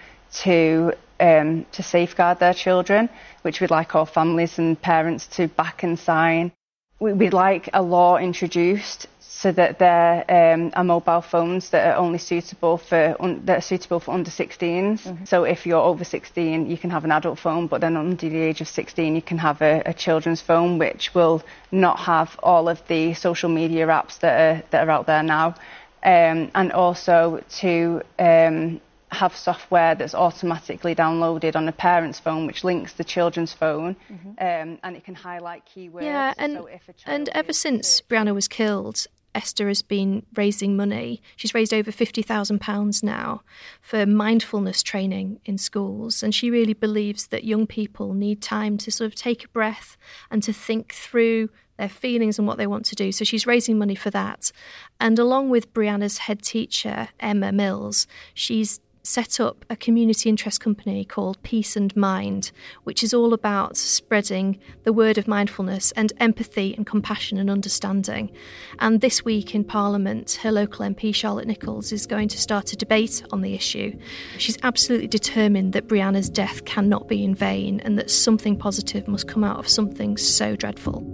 to 0.42 0.92
um, 1.20 1.66
to 1.72 1.82
safeguard 1.82 2.38
their 2.38 2.54
children, 2.54 3.08
which 3.42 3.60
we'd 3.60 3.70
like 3.70 3.94
all 3.94 4.06
families 4.06 4.58
and 4.58 4.80
parents 4.80 5.26
to 5.36 5.48
back 5.48 5.82
and 5.82 5.98
sign. 5.98 6.52
We'd 6.98 7.32
like 7.32 7.70
a 7.72 7.82
law 7.82 8.18
introduced 8.18 9.06
so 9.40 9.50
that 9.52 9.78
there 9.78 10.22
um, 10.28 10.70
are 10.74 10.84
mobile 10.84 11.22
phones 11.22 11.70
that 11.70 11.86
are 11.86 11.96
only 11.96 12.18
suitable 12.18 12.76
for 12.76 13.16
un- 13.20 13.40
that 13.46 13.56
are 13.56 13.62
suitable 13.62 13.98
for 13.98 14.12
under 14.12 14.30
16s. 14.30 15.00
Mm-hmm. 15.00 15.24
So 15.24 15.44
if 15.44 15.64
you're 15.64 15.80
over 15.80 16.04
16, 16.04 16.70
you 16.70 16.76
can 16.76 16.90
have 16.90 17.06
an 17.06 17.10
adult 17.10 17.38
phone, 17.38 17.66
but 17.66 17.80
then 17.80 17.96
under 17.96 18.28
the 18.28 18.36
age 18.36 18.60
of 18.60 18.68
16, 18.68 19.14
you 19.14 19.22
can 19.22 19.38
have 19.38 19.62
a, 19.62 19.82
a 19.86 19.94
children's 19.94 20.42
phone, 20.42 20.76
which 20.76 21.14
will 21.14 21.42
not 21.72 22.00
have 22.00 22.38
all 22.42 22.68
of 22.68 22.86
the 22.88 23.14
social 23.14 23.48
media 23.48 23.86
apps 23.86 24.18
that 24.18 24.34
are 24.40 24.62
that 24.72 24.86
are 24.86 24.90
out 24.90 25.06
there 25.06 25.22
now, 25.22 25.54
um, 26.02 26.50
and 26.54 26.70
also 26.72 27.42
to 27.60 28.02
um, 28.18 28.78
have 29.10 29.34
software 29.34 29.94
that's 29.94 30.14
automatically 30.14 30.94
downloaded 30.94 31.56
on 31.56 31.66
a 31.66 31.72
parent's 31.72 32.20
phone, 32.20 32.46
which 32.46 32.62
links 32.62 32.92
the 32.92 33.04
children's 33.04 33.54
phone, 33.54 33.96
mm-hmm. 34.12 34.32
um, 34.38 34.78
and 34.82 34.96
it 34.96 35.04
can 35.04 35.14
highlight 35.14 35.62
keywords. 35.64 36.02
Yeah, 36.02 36.34
and 36.36 36.52
so 36.52 36.68
and 37.06 37.30
ever 37.30 37.54
since 37.54 38.02
Brianna 38.02 38.34
was 38.34 38.46
killed, 38.46 39.06
Esther 39.34 39.68
has 39.68 39.82
been 39.82 40.24
raising 40.34 40.76
money. 40.76 41.22
She's 41.36 41.54
raised 41.54 41.72
over 41.72 41.90
£50,000 41.90 43.02
now 43.02 43.42
for 43.80 44.06
mindfulness 44.06 44.82
training 44.82 45.40
in 45.44 45.58
schools. 45.58 46.22
And 46.22 46.34
she 46.34 46.50
really 46.50 46.74
believes 46.74 47.28
that 47.28 47.44
young 47.44 47.66
people 47.66 48.14
need 48.14 48.42
time 48.42 48.76
to 48.78 48.90
sort 48.90 49.06
of 49.06 49.14
take 49.14 49.44
a 49.44 49.48
breath 49.48 49.96
and 50.30 50.42
to 50.42 50.52
think 50.52 50.92
through 50.92 51.50
their 51.78 51.88
feelings 51.88 52.38
and 52.38 52.46
what 52.46 52.58
they 52.58 52.66
want 52.66 52.84
to 52.86 52.94
do. 52.94 53.10
So 53.10 53.24
she's 53.24 53.46
raising 53.46 53.78
money 53.78 53.94
for 53.94 54.10
that. 54.10 54.52
And 55.00 55.18
along 55.18 55.48
with 55.48 55.72
Brianna's 55.72 56.18
head 56.18 56.42
teacher, 56.42 57.08
Emma 57.18 57.52
Mills, 57.52 58.06
she's 58.34 58.80
set 59.10 59.40
up 59.40 59.64
a 59.68 59.74
community 59.74 60.28
interest 60.28 60.60
company 60.60 61.04
called 61.04 61.42
Peace 61.42 61.74
and 61.74 61.94
Mind, 61.96 62.52
which 62.84 63.02
is 63.02 63.12
all 63.12 63.34
about 63.34 63.76
spreading 63.76 64.58
the 64.84 64.92
word 64.92 65.18
of 65.18 65.26
mindfulness 65.26 65.90
and 65.92 66.12
empathy 66.20 66.74
and 66.76 66.86
compassion 66.86 67.36
and 67.36 67.50
understanding. 67.50 68.30
And 68.78 69.00
this 69.00 69.24
week 69.24 69.52
in 69.52 69.64
Parliament, 69.64 70.38
her 70.42 70.52
local 70.52 70.86
MP, 70.86 71.12
Charlotte 71.12 71.48
Nichols, 71.48 71.90
is 71.90 72.06
going 72.06 72.28
to 72.28 72.38
start 72.38 72.72
a 72.72 72.76
debate 72.76 73.24
on 73.32 73.40
the 73.40 73.54
issue. 73.54 73.98
She's 74.38 74.58
absolutely 74.62 75.08
determined 75.08 75.72
that 75.72 75.88
Brianna's 75.88 76.30
death 76.30 76.64
cannot 76.64 77.08
be 77.08 77.24
in 77.24 77.34
vain 77.34 77.80
and 77.80 77.98
that 77.98 78.12
something 78.12 78.56
positive 78.56 79.08
must 79.08 79.26
come 79.26 79.42
out 79.42 79.58
of 79.58 79.68
something 79.68 80.16
so 80.16 80.54
dreadful. 80.54 81.04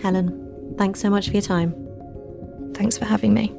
Helen, 0.00 0.74
thanks 0.78 1.00
so 1.00 1.10
much 1.10 1.26
for 1.26 1.34
your 1.34 1.42
time. 1.42 1.74
Thanks 2.72 2.96
for 2.96 3.04
having 3.04 3.34
me. 3.34 3.52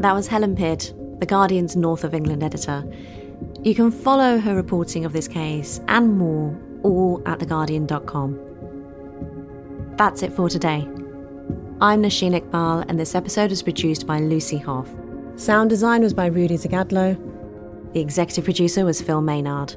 That 0.00 0.14
was 0.14 0.28
Helen 0.28 0.54
Pidd, 0.56 0.94
the 1.18 1.26
Guardian's 1.26 1.76
North 1.76 2.04
of 2.04 2.14
England 2.14 2.42
editor. 2.42 2.84
You 3.62 3.74
can 3.74 3.90
follow 3.90 4.38
her 4.38 4.54
reporting 4.54 5.04
of 5.04 5.12
this 5.12 5.28
case 5.28 5.80
and 5.88 6.16
more 6.16 6.56
all 6.82 7.22
at 7.26 7.40
theguardian.com. 7.40 8.38
That's 9.96 10.22
it 10.22 10.32
for 10.32 10.48
today. 10.48 10.88
I'm 11.80 12.02
Nosheen 12.02 12.40
Iqbal, 12.40 12.84
and 12.88 12.98
this 12.98 13.14
episode 13.14 13.50
was 13.50 13.62
produced 13.62 14.06
by 14.06 14.20
Lucy 14.20 14.56
Hough. 14.58 14.88
Sound 15.36 15.70
design 15.70 16.02
was 16.02 16.14
by 16.14 16.26
Rudy 16.26 16.56
Zagadlo. 16.56 17.16
The 17.92 18.00
executive 18.00 18.44
producer 18.44 18.84
was 18.84 19.00
Phil 19.00 19.20
Maynard. 19.20 19.76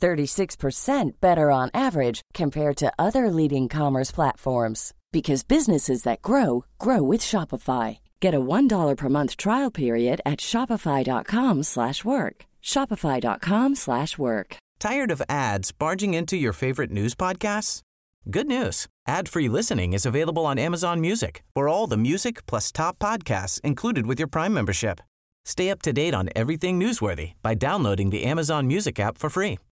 36% 0.00 1.12
better 1.20 1.50
on 1.50 1.70
average 1.74 2.22
compared 2.32 2.76
to 2.78 2.92
other 2.98 3.30
leading 3.30 3.68
commerce 3.68 4.10
platforms 4.10 4.94
because 5.12 5.42
businesses 5.44 6.02
that 6.04 6.22
grow 6.22 6.64
grow 6.78 7.02
with 7.02 7.20
Shopify. 7.20 7.98
Get 8.20 8.34
a 8.34 8.40
$1 8.40 8.96
per 8.96 9.08
month 9.08 9.36
trial 9.36 9.70
period 9.70 10.20
at 10.24 10.38
shopify.com/work. 10.38 12.36
shopify.com/work. 12.62 14.56
Tired 14.78 15.10
of 15.10 15.22
ads 15.28 15.72
barging 15.72 16.14
into 16.14 16.36
your 16.36 16.52
favorite 16.52 16.90
news 16.90 17.14
podcasts? 17.14 17.82
Good 18.30 18.46
news. 18.46 18.86
Ad-free 19.06 19.48
listening 19.48 19.92
is 19.94 20.06
available 20.06 20.44
on 20.46 20.58
Amazon 20.58 21.00
Music. 21.00 21.42
For 21.54 21.68
all 21.68 21.86
the 21.86 21.96
music 21.96 22.46
plus 22.46 22.70
top 22.72 22.98
podcasts 22.98 23.60
included 23.62 24.06
with 24.06 24.18
your 24.20 24.28
Prime 24.28 24.54
membership. 24.54 25.00
Stay 25.44 25.70
up 25.70 25.80
to 25.82 25.92
date 25.92 26.14
on 26.14 26.28
everything 26.36 26.78
newsworthy 26.78 27.32
by 27.42 27.54
downloading 27.54 28.10
the 28.10 28.24
Amazon 28.24 28.66
Music 28.66 29.00
app 29.00 29.18
for 29.18 29.30
free 29.30 29.58